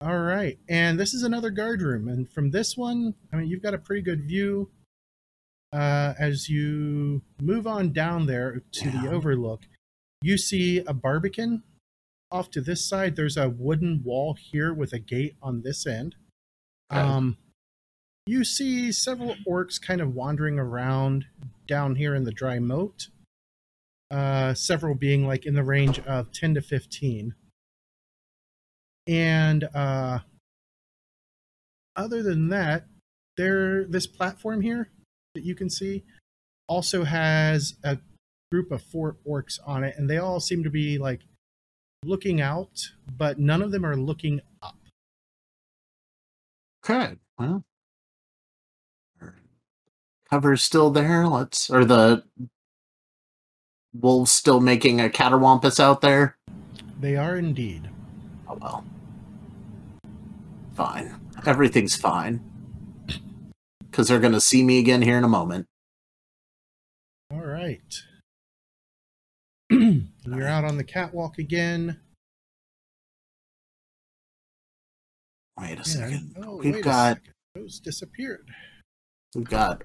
All 0.00 0.18
right, 0.18 0.58
and 0.68 1.00
this 1.00 1.14
is 1.14 1.22
another 1.22 1.50
guard 1.50 1.80
room, 1.80 2.06
and 2.06 2.30
from 2.30 2.50
this 2.50 2.76
one, 2.76 3.14
I 3.32 3.36
mean, 3.36 3.48
you've 3.48 3.62
got 3.62 3.72
a 3.72 3.78
pretty 3.78 4.02
good 4.02 4.26
view. 4.26 4.70
Uh, 5.72 6.12
as 6.18 6.48
you 6.48 7.22
move 7.40 7.66
on 7.66 7.92
down 7.92 8.26
there 8.26 8.62
to 8.72 8.90
the 8.90 9.10
overlook, 9.10 9.62
you 10.22 10.36
see 10.36 10.78
a 10.86 10.92
barbican. 10.92 11.62
Off 12.30 12.50
to 12.50 12.60
this 12.60 12.86
side, 12.86 13.16
there's 13.16 13.36
a 13.36 13.48
wooden 13.48 14.02
wall 14.04 14.36
here 14.38 14.74
with 14.74 14.92
a 14.92 14.98
gate 14.98 15.36
on 15.40 15.62
this 15.62 15.86
end. 15.86 16.14
Um, 16.90 17.36
you 18.26 18.44
see 18.44 18.92
several 18.92 19.36
orcs 19.48 19.80
kind 19.80 20.00
of 20.00 20.14
wandering 20.14 20.58
around 20.58 21.26
down 21.66 21.96
here 21.96 22.14
in 22.14 22.24
the 22.24 22.32
dry 22.32 22.58
moat. 22.58 23.08
Uh, 24.10 24.54
several 24.54 24.94
being 24.94 25.26
like 25.26 25.46
in 25.46 25.54
the 25.54 25.64
range 25.64 25.98
of 26.00 26.30
10 26.32 26.54
to 26.54 26.62
15 26.62 27.34
and 29.06 29.68
uh, 29.74 30.20
other 31.94 32.22
than 32.22 32.48
that, 32.48 32.86
there 33.36 33.84
this 33.84 34.06
platform 34.06 34.60
here 34.60 34.88
that 35.34 35.44
you 35.44 35.54
can 35.54 35.70
see 35.70 36.02
also 36.68 37.04
has 37.04 37.74
a 37.84 37.98
group 38.50 38.70
of 38.72 38.82
four 38.82 39.16
orcs 39.28 39.58
on 39.66 39.84
it, 39.84 39.94
and 39.96 40.10
they 40.10 40.18
all 40.18 40.40
seem 40.40 40.64
to 40.64 40.70
be 40.70 40.98
like 40.98 41.20
looking 42.04 42.40
out, 42.40 42.90
but 43.16 43.38
none 43.38 43.62
of 43.62 43.70
them 43.70 43.84
are 43.84 43.96
looking 43.96 44.40
up. 44.62 44.76
Okay, 46.88 47.16
well, 47.36 47.64
cover's 50.30 50.62
still 50.62 50.90
there. 50.90 51.26
Let's 51.26 51.68
or 51.68 51.84
the 51.84 52.22
wolves 53.92 54.30
still 54.30 54.60
making 54.60 55.00
a 55.00 55.08
catawampus 55.08 55.80
out 55.80 56.00
there. 56.00 56.36
They 57.00 57.16
are 57.16 57.36
indeed. 57.36 57.90
Oh 58.48 58.56
well, 58.60 58.84
fine. 60.76 61.20
Everything's 61.44 61.96
fine 61.96 62.40
because 63.90 64.06
they're 64.06 64.20
gonna 64.20 64.40
see 64.40 64.62
me 64.62 64.78
again 64.78 65.02
here 65.02 65.18
in 65.18 65.24
a 65.24 65.28
moment. 65.28 65.66
All 67.32 67.40
right. 67.40 68.00
You're 69.70 70.46
out 70.46 70.64
on 70.64 70.76
the 70.76 70.84
catwalk 70.84 71.38
again. 71.38 71.98
Wait 75.58 75.80
a 75.80 75.84
second. 75.84 76.36
oh, 76.42 76.56
We've 76.58 76.82
got 76.82 77.16
second. 77.16 77.32
Those 77.54 77.80
disappeared. 77.80 78.48
we've 79.34 79.48
got 79.48 79.84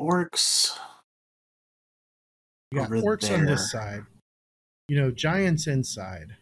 orcs. 0.00 0.76
You 2.70 2.78
got 2.78 2.86
over 2.86 3.16
orcs 3.16 3.32
on 3.32 3.44
this 3.44 3.70
there. 3.72 3.82
side. 3.82 4.02
You 4.88 5.00
know, 5.00 5.10
giants 5.10 5.66
inside. 5.66 6.36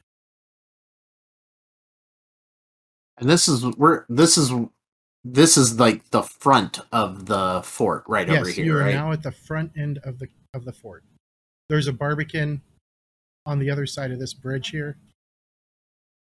And 3.19 3.29
this 3.29 3.49
is 3.49 3.65
we're 3.77 4.05
this 4.09 4.39
is 4.39 4.53
this 5.25 5.57
is 5.57 5.79
like 5.79 6.11
the 6.11 6.23
front 6.23 6.81
of 6.91 7.27
the 7.27 7.63
fort 7.65 8.05
right 8.09 8.29
over 8.29 8.47
yes, 8.49 8.57
here, 8.57 8.65
you 8.65 8.77
are 8.77 8.81
right? 8.81 8.95
now 8.95 9.13
at 9.13 9.23
the 9.23 9.33
front 9.33 9.73
end 9.77 9.99
of 10.05 10.19
the 10.19 10.29
of 10.55 10.65
the 10.65 10.73
fort. 10.73 11.05
There's 11.69 11.87
a 11.87 11.93
barbican 11.93 12.63
on 13.47 13.59
the 13.59 13.71
other 13.71 13.87
side 13.87 14.11
of 14.11 14.19
this 14.19 14.35
bridge 14.35 14.71
here. 14.71 14.97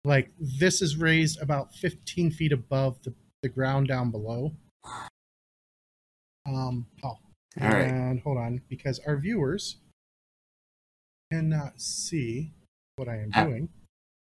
Like 0.06 0.32
this 0.40 0.82
is 0.82 0.98
raised 0.98 1.42
about 1.42 1.74
15 1.76 2.32
feet 2.32 2.52
above 2.52 3.02
the, 3.04 3.14
the 3.42 3.50
ground 3.50 3.88
down 3.88 4.12
below. 4.12 4.54
Um, 6.48 6.86
oh, 7.04 7.08
All 7.10 7.20
right. 7.60 7.88
and 7.90 8.22
hold 8.22 8.38
on, 8.38 8.62
because 8.70 9.00
our 9.08 9.18
viewers 9.18 9.78
cannot 11.32 11.82
see 11.82 12.54
what 12.98 13.10
I 13.10 13.18
am 13.18 13.32
Ah. 13.34 13.46
doing. 13.46 13.70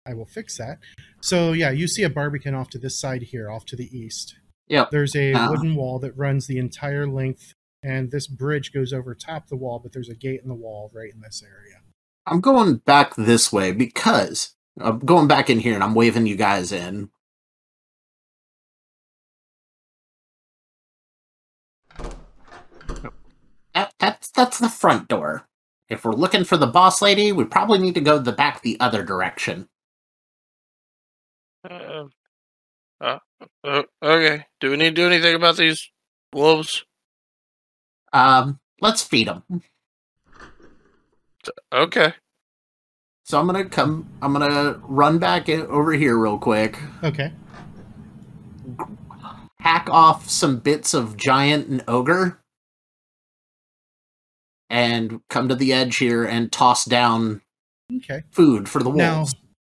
I 0.06 0.14
will 0.14 0.24
fix 0.26 0.56
that. 0.58 0.78
So 1.20 1.52
yeah, 1.52 1.70
you 1.70 1.88
see 1.88 2.04
a 2.04 2.10
barbican 2.10 2.54
off 2.54 2.70
to 2.70 2.78
this 2.78 2.96
side 2.98 3.22
here, 3.22 3.50
off 3.50 3.64
to 3.66 3.76
the 3.76 3.88
east. 3.96 4.36
Yep. 4.68 4.90
There's 4.92 5.16
a 5.16 5.34
Ah. 5.34 5.50
wooden 5.50 5.74
wall 5.74 5.98
that 5.98 6.16
runs 6.16 6.46
the 6.46 6.58
entire 6.58 7.08
length, 7.08 7.54
and 7.82 8.12
this 8.12 8.28
bridge 8.28 8.72
goes 8.72 8.92
over 8.92 9.14
top 9.16 9.48
the 9.48 9.56
wall, 9.56 9.80
but 9.80 9.92
there's 9.92 10.08
a 10.08 10.14
gate 10.14 10.42
in 10.42 10.48
the 10.48 10.54
wall 10.54 10.90
right 10.94 11.12
in 11.12 11.20
this 11.20 11.42
area. 11.42 11.80
I'm 12.24 12.40
going 12.40 12.76
back 12.78 13.16
this 13.16 13.52
way 13.52 13.72
because 13.72 14.54
I'm 14.78 14.98
going 14.98 15.26
back 15.26 15.48
in 15.48 15.58
here 15.58 15.74
and 15.74 15.82
I'm 15.82 15.94
waving 15.94 16.26
you 16.26 16.36
guys 16.36 16.72
in. 16.72 17.10
That, 23.74 23.92
that's 23.98 24.30
that's 24.30 24.58
the 24.58 24.68
front 24.68 25.08
door. 25.08 25.46
If 25.88 26.04
we're 26.04 26.12
looking 26.12 26.44
for 26.44 26.56
the 26.56 26.66
boss 26.66 27.00
lady, 27.00 27.32
we 27.32 27.44
probably 27.44 27.78
need 27.78 27.94
to 27.94 28.00
go 28.00 28.18
the 28.18 28.32
back 28.32 28.62
the 28.62 28.78
other 28.80 29.02
direction. 29.02 29.68
Uh, 31.68 32.04
uh, 33.00 33.18
uh, 33.64 33.82
okay. 34.02 34.46
Do 34.60 34.70
we 34.70 34.76
need 34.76 34.96
to 34.96 35.02
do 35.02 35.06
anything 35.06 35.34
about 35.34 35.56
these 35.56 35.90
wolves? 36.32 36.84
Um, 38.12 38.60
let's 38.80 39.02
feed 39.02 39.28
them. 39.28 39.42
Okay. 41.72 42.14
So 43.26 43.40
I'm 43.40 43.46
gonna 43.46 43.68
come. 43.68 44.08
I'm 44.22 44.32
gonna 44.32 44.80
run 44.84 45.18
back 45.18 45.48
in, 45.48 45.62
over 45.62 45.92
here 45.92 46.16
real 46.16 46.38
quick. 46.38 46.78
Okay. 47.02 47.32
Hack 49.58 49.88
off 49.90 50.30
some 50.30 50.60
bits 50.60 50.94
of 50.94 51.16
giant 51.16 51.66
and 51.66 51.82
ogre, 51.88 52.38
and 54.70 55.22
come 55.28 55.48
to 55.48 55.56
the 55.56 55.72
edge 55.72 55.96
here 55.96 56.24
and 56.24 56.52
toss 56.52 56.84
down 56.84 57.42
Okay. 57.92 58.22
food 58.30 58.68
for 58.68 58.80
the 58.80 58.90
Now, 58.92 59.16
wolves. 59.16 59.34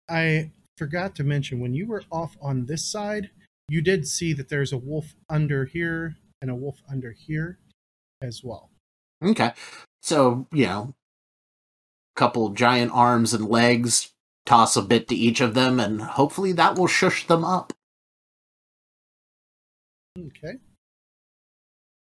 I 0.09 0.51
forgot 0.77 1.13
to 1.15 1.25
mention 1.25 1.59
when 1.59 1.73
you 1.73 1.87
were 1.87 2.03
off 2.09 2.37
on 2.41 2.67
this 2.67 2.89
side, 2.89 3.31
you 3.67 3.81
did 3.81 4.07
see 4.07 4.31
that 4.31 4.47
there's 4.47 4.71
a 4.71 4.77
wolf 4.77 5.13
under 5.29 5.65
here 5.65 6.15
and 6.41 6.49
a 6.49 6.55
wolf 6.55 6.81
under 6.89 7.11
here 7.11 7.59
as 8.21 8.41
well. 8.45 8.69
Okay. 9.21 9.51
So, 10.01 10.47
you 10.53 10.65
know, 10.67 10.93
couple 12.15 12.49
giant 12.49 12.91
arms 12.93 13.33
and 13.33 13.45
legs, 13.47 14.11
toss 14.45 14.75
a 14.75 14.81
bit 14.81 15.07
to 15.09 15.15
each 15.15 15.41
of 15.41 15.53
them, 15.53 15.79
and 15.79 16.01
hopefully 16.01 16.51
that 16.53 16.75
will 16.77 16.87
shush 16.87 17.27
them 17.27 17.43
up. 17.43 17.73
Okay. 20.17 20.57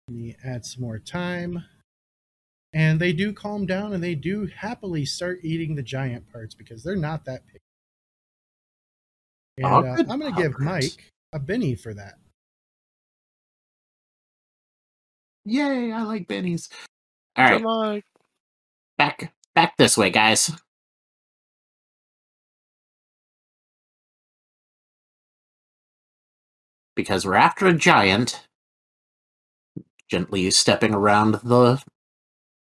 Let 0.07 0.15
me 0.15 0.35
add 0.43 0.65
some 0.65 0.83
more 0.83 0.99
time. 0.99 1.63
And 2.73 2.99
they 2.99 3.11
do 3.13 3.33
calm 3.33 3.65
down 3.65 3.93
and 3.93 4.03
they 4.03 4.13
do 4.13 4.45
happily 4.45 5.05
start 5.05 5.39
eating 5.41 5.75
the 5.75 5.81
giant 5.81 6.31
parts 6.31 6.53
because 6.53 6.83
they're 6.83 6.95
not 6.95 7.25
that 7.25 7.47
picky. 7.47 7.59
And 9.57 9.65
Oh, 9.65 9.83
uh, 9.83 9.95
I'm 10.09 10.19
going 10.19 10.33
to 10.35 10.41
give. 10.41 10.59
Mike 10.59 11.11
a 11.33 11.39
Benny 11.39 11.75
for 11.75 11.93
that. 11.93 12.15
Yay, 15.45 15.91
I 15.91 16.03
like 16.03 16.27
bennies. 16.27 16.69
All 17.37 17.45
right, 17.45 17.53
Come 17.57 17.65
on. 17.65 18.03
back 18.97 19.33
back 19.57 19.75
this 19.75 19.97
way, 19.97 20.11
guys. 20.11 20.51
Because 26.95 27.25
we're 27.25 27.33
after 27.33 27.65
a 27.65 27.73
giant. 27.73 28.45
Gently 30.11 30.51
stepping 30.51 30.93
around 30.93 31.39
the 31.43 31.81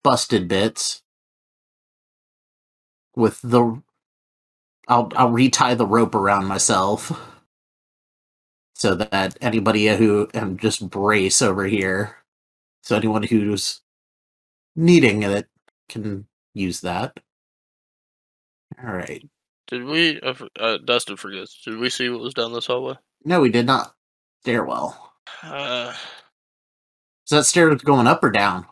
busted 0.05 0.47
bits 0.47 1.03
with 3.13 3.41
the 3.41 3.81
I'll 4.87 5.11
I'll 5.17 5.31
retie 5.31 5.75
the 5.75 5.85
rope 5.85 6.15
around 6.15 6.45
myself 6.45 7.11
so 8.73 8.95
that 8.95 9.37
anybody 9.41 9.87
who 9.87 10.29
and 10.33 10.57
just 10.57 10.89
brace 10.89 11.41
over 11.41 11.65
here 11.65 12.15
so 12.81 12.95
anyone 12.95 13.23
who's 13.23 13.81
needing 14.77 15.23
it 15.23 15.47
can 15.89 16.28
use 16.53 16.81
that. 16.81 17.17
All 18.83 18.93
right. 18.93 19.23
Did 19.67 19.83
we? 19.85 20.19
Uh, 20.21 20.29
f- 20.31 20.41
uh, 20.59 20.77
Dustin 20.85 21.15
forgets. 21.17 21.61
Did 21.63 21.77
we 21.77 21.89
see 21.89 22.09
what 22.09 22.21
was 22.21 22.33
down 22.33 22.53
this 22.53 22.67
hallway? 22.67 22.95
No, 23.25 23.41
we 23.41 23.49
did 23.49 23.65
not. 23.65 23.93
Stairwell. 24.41 25.13
Uh, 25.43 25.93
Is 27.25 27.29
that 27.31 27.45
stair 27.45 27.73
going 27.75 28.07
up 28.07 28.23
or 28.23 28.31
down? 28.31 28.65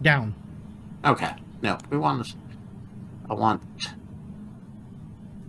Down. 0.00 0.34
Okay. 1.04 1.32
No, 1.60 1.78
we 1.90 1.98
want. 1.98 2.24
To. 2.26 2.34
I 3.30 3.34
want. 3.34 3.62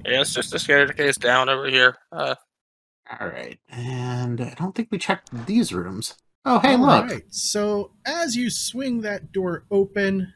yeah, 0.06 0.22
it's 0.22 0.34
just 0.34 0.54
a 0.54 0.60
staircase 0.60 1.18
down 1.18 1.50
over 1.50 1.68
here. 1.68 1.98
Uh, 2.12 2.36
All 3.20 3.28
right, 3.28 3.58
and 3.70 4.39
I 4.41 4.54
don't 4.58 4.76
think 4.76 4.89
we 4.91 4.98
checked 5.00 5.30
these 5.48 5.74
rooms. 5.74 6.16
Oh, 6.46 6.60
hey, 6.60 6.74
All 6.76 6.82
look. 6.82 7.06
right. 7.10 7.24
So 7.30 7.94
as 8.06 8.36
you 8.36 8.50
swing 8.50 9.02
that 9.02 9.32
door 9.32 9.66
open, 9.72 10.32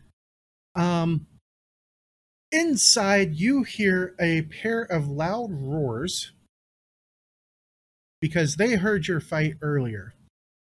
um, 0.78 1.28
inside 2.52 3.36
you 3.36 3.64
hear 3.64 4.16
a 4.20 4.44
pair 4.44 4.84
of 4.84 5.08
loud 5.08 5.50
roars 5.52 6.32
because 8.22 8.56
they 8.56 8.76
heard 8.76 9.08
your 9.08 9.20
fight 9.20 9.56
earlier, 9.62 10.14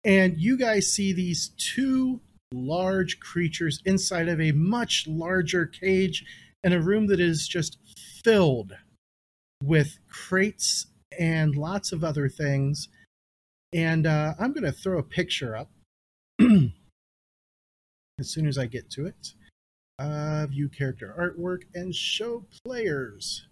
and 0.04 0.39
you 0.39 0.58
guys 0.58 0.91
see 0.91 1.14
these 1.14 1.50
two 1.58 2.22
large 2.52 3.20
creatures 3.20 3.82
inside 3.86 4.28
of 4.28 4.41
a 4.41 4.52
much 4.52 5.06
larger 5.08 5.66
cage 5.66 6.26
in 6.64 6.74
a 6.74 6.82
room 6.82 7.08
that 7.08 7.20
is 7.20 7.47
just 7.47 7.78
filled 8.24 8.74
with 9.62 10.00
crates 10.10 10.88
and 11.18 11.56
lots 11.56 11.91
of 11.91 12.04
other 12.04 12.28
things 12.28 12.89
and 13.74 14.08
uh, 14.08 14.34
I'm 14.39 14.54
going 14.54 14.64
to 14.64 14.72
throw 14.72 14.97
a 14.97 15.04
picture 15.04 15.56
up 15.56 15.70
as 16.39 16.70
soon 18.22 18.47
as 18.47 18.58
I 18.58 18.66
get 18.66 18.89
to 18.91 19.06
it. 19.06 19.34
Uh, 20.00 20.47
view 20.47 20.70
character 20.70 21.14
artwork 21.20 21.64
and 21.76 21.93
show 21.93 22.45
players. 22.64 23.45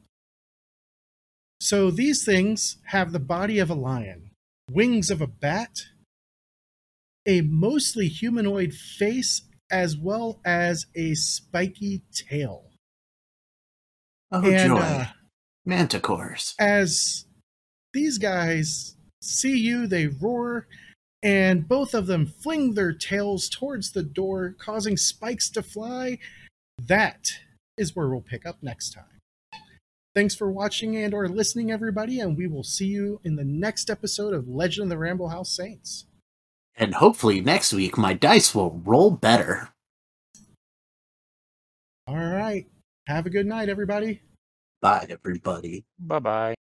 So 1.60 1.92
these 1.92 2.24
things 2.24 2.78
have 2.86 3.12
the 3.12 3.20
body 3.20 3.60
of 3.60 3.70
a 3.70 3.74
lion, 3.74 4.30
wings 4.72 5.10
of 5.10 5.20
a 5.20 5.28
bat, 5.28 5.82
a 7.26 7.42
mostly 7.42 8.08
humanoid 8.08 8.74
face, 8.74 9.42
as 9.70 9.98
well 9.98 10.40
as 10.46 10.86
a 10.96 11.16
spiky 11.16 12.04
tail. 12.14 12.64
Oh, 14.32 14.46
and 14.46 14.70
joy. 14.70 14.78
uh, 14.78 15.06
Manticores. 15.68 16.54
as 16.58 17.26
these 17.94 18.18
guys 18.18 18.96
see 19.22 19.58
you, 19.58 19.86
they 19.86 20.08
roar, 20.08 20.68
and 21.22 21.68
both 21.68 21.94
of 21.94 22.08
them 22.08 22.26
fling 22.26 22.76
their 22.76 22.94
tails 22.94 23.50
towards 23.50 23.92
the 23.92 24.04
door, 24.04 24.56
causing 24.58 24.96
spikes 24.96 25.50
to 25.50 25.62
fly. 25.62 26.20
That 26.78 27.40
is 27.78 27.96
where 27.96 28.08
we'll 28.10 28.22
pick 28.22 28.46
up 28.46 28.58
next 28.62 28.94
time. 28.94 29.04
Thanks 30.16 30.36
for 30.36 30.52
watching 30.52 30.96
and 30.98 31.14
or 31.14 31.28
listening, 31.28 31.72
everybody, 31.72 32.20
and 32.20 32.36
we 32.36 32.48
will 32.48 32.64
see 32.64 32.88
you 32.88 33.20
in 33.24 33.36
the 33.36 33.44
next 33.44 33.90
episode 33.90 34.34
of 34.34 34.48
Legend 34.48 34.86
of 34.86 34.90
the 34.90 34.98
Ramble 34.98 35.30
House 35.30 35.56
Saints. 35.56 36.06
And 36.76 36.96
hopefully 36.96 37.42
next 37.42 37.74
week 37.74 37.98
my 37.98 38.14
dice 38.14 38.56
will 38.56 38.82
roll 38.84 39.12
better. 39.12 39.70
All 42.08 42.16
right. 42.16 42.66
Have 43.08 43.26
a 43.26 43.30
good 43.30 43.46
night, 43.46 43.70
everybody. 43.70 44.22
Bye, 44.82 45.08
everybody. 45.10 45.86
Bye 46.00 46.20
bye. 46.20 46.56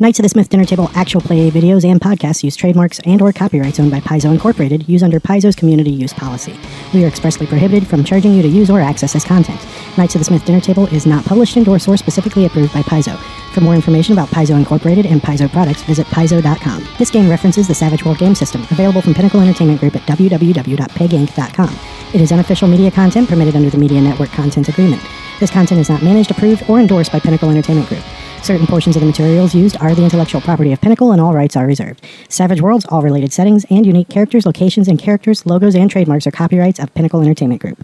Knights 0.00 0.18
of 0.18 0.24
the 0.24 0.28
Smith 0.28 0.48
Dinner 0.48 0.64
Table 0.64 0.90
actual 0.96 1.20
play 1.20 1.48
videos 1.52 1.88
and 1.88 2.00
podcasts 2.00 2.42
use 2.42 2.56
trademarks 2.56 2.98
and 3.06 3.22
or 3.22 3.32
copyrights 3.32 3.78
owned 3.78 3.92
by 3.92 4.00
Paizo 4.00 4.32
Incorporated 4.32 4.88
use 4.88 5.04
under 5.04 5.20
Paizo's 5.20 5.54
community 5.54 5.92
use 5.92 6.12
policy. 6.12 6.58
We 6.92 7.04
are 7.04 7.06
expressly 7.06 7.46
prohibited 7.46 7.86
from 7.86 8.02
charging 8.02 8.34
you 8.34 8.42
to 8.42 8.48
use 8.48 8.70
or 8.70 8.80
access 8.80 9.12
this 9.12 9.24
content. 9.24 9.64
Knights 9.96 10.16
of 10.16 10.20
the 10.20 10.24
Smith 10.24 10.44
Dinner 10.44 10.60
Table 10.60 10.88
is 10.88 11.06
not 11.06 11.24
published, 11.24 11.56
endorsed, 11.56 11.86
or 11.86 11.96
specifically 11.96 12.44
approved 12.44 12.74
by 12.74 12.82
Paizo. 12.82 13.16
For 13.54 13.60
more 13.60 13.76
information 13.76 14.14
about 14.14 14.30
Paizo 14.30 14.56
Incorporated 14.56 15.06
and 15.06 15.22
Paizo 15.22 15.48
products, 15.48 15.84
visit 15.84 16.08
paizo.com. 16.08 16.88
This 16.98 17.12
game 17.12 17.30
references 17.30 17.68
the 17.68 17.74
Savage 17.76 18.04
World 18.04 18.18
game 18.18 18.34
system, 18.34 18.62
available 18.72 19.00
from 19.00 19.14
Pinnacle 19.14 19.42
Entertainment 19.42 19.78
Group 19.78 19.94
at 19.94 20.02
www.peginc.com. 20.02 21.78
It 22.12 22.20
is 22.20 22.32
unofficial 22.32 22.66
media 22.66 22.90
content 22.90 23.28
permitted 23.28 23.54
under 23.54 23.70
the 23.70 23.78
Media 23.78 24.00
Network 24.00 24.30
Content 24.30 24.68
Agreement. 24.68 25.02
This 25.38 25.52
content 25.52 25.80
is 25.80 25.88
not 25.88 26.02
managed, 26.02 26.32
approved, 26.32 26.68
or 26.68 26.80
endorsed 26.80 27.12
by 27.12 27.20
Pinnacle 27.20 27.48
Entertainment 27.48 27.88
Group. 27.88 28.02
Certain 28.44 28.66
portions 28.66 28.94
of 28.94 29.00
the 29.00 29.06
materials 29.06 29.54
used 29.54 29.74
are 29.78 29.94
the 29.94 30.04
intellectual 30.04 30.38
property 30.38 30.70
of 30.70 30.78
Pinnacle 30.78 31.12
and 31.12 31.18
all 31.18 31.32
rights 31.32 31.56
are 31.56 31.66
reserved. 31.66 32.04
Savage 32.28 32.60
Worlds, 32.60 32.84
all 32.90 33.00
related 33.00 33.32
settings, 33.32 33.64
and 33.70 33.86
unique 33.86 34.10
characters, 34.10 34.44
locations, 34.44 34.86
and 34.86 34.98
characters, 34.98 35.46
logos, 35.46 35.74
and 35.74 35.90
trademarks 35.90 36.26
are 36.26 36.30
copyrights 36.30 36.78
of 36.78 36.92
Pinnacle 36.92 37.22
Entertainment 37.22 37.62
Group. 37.62 37.82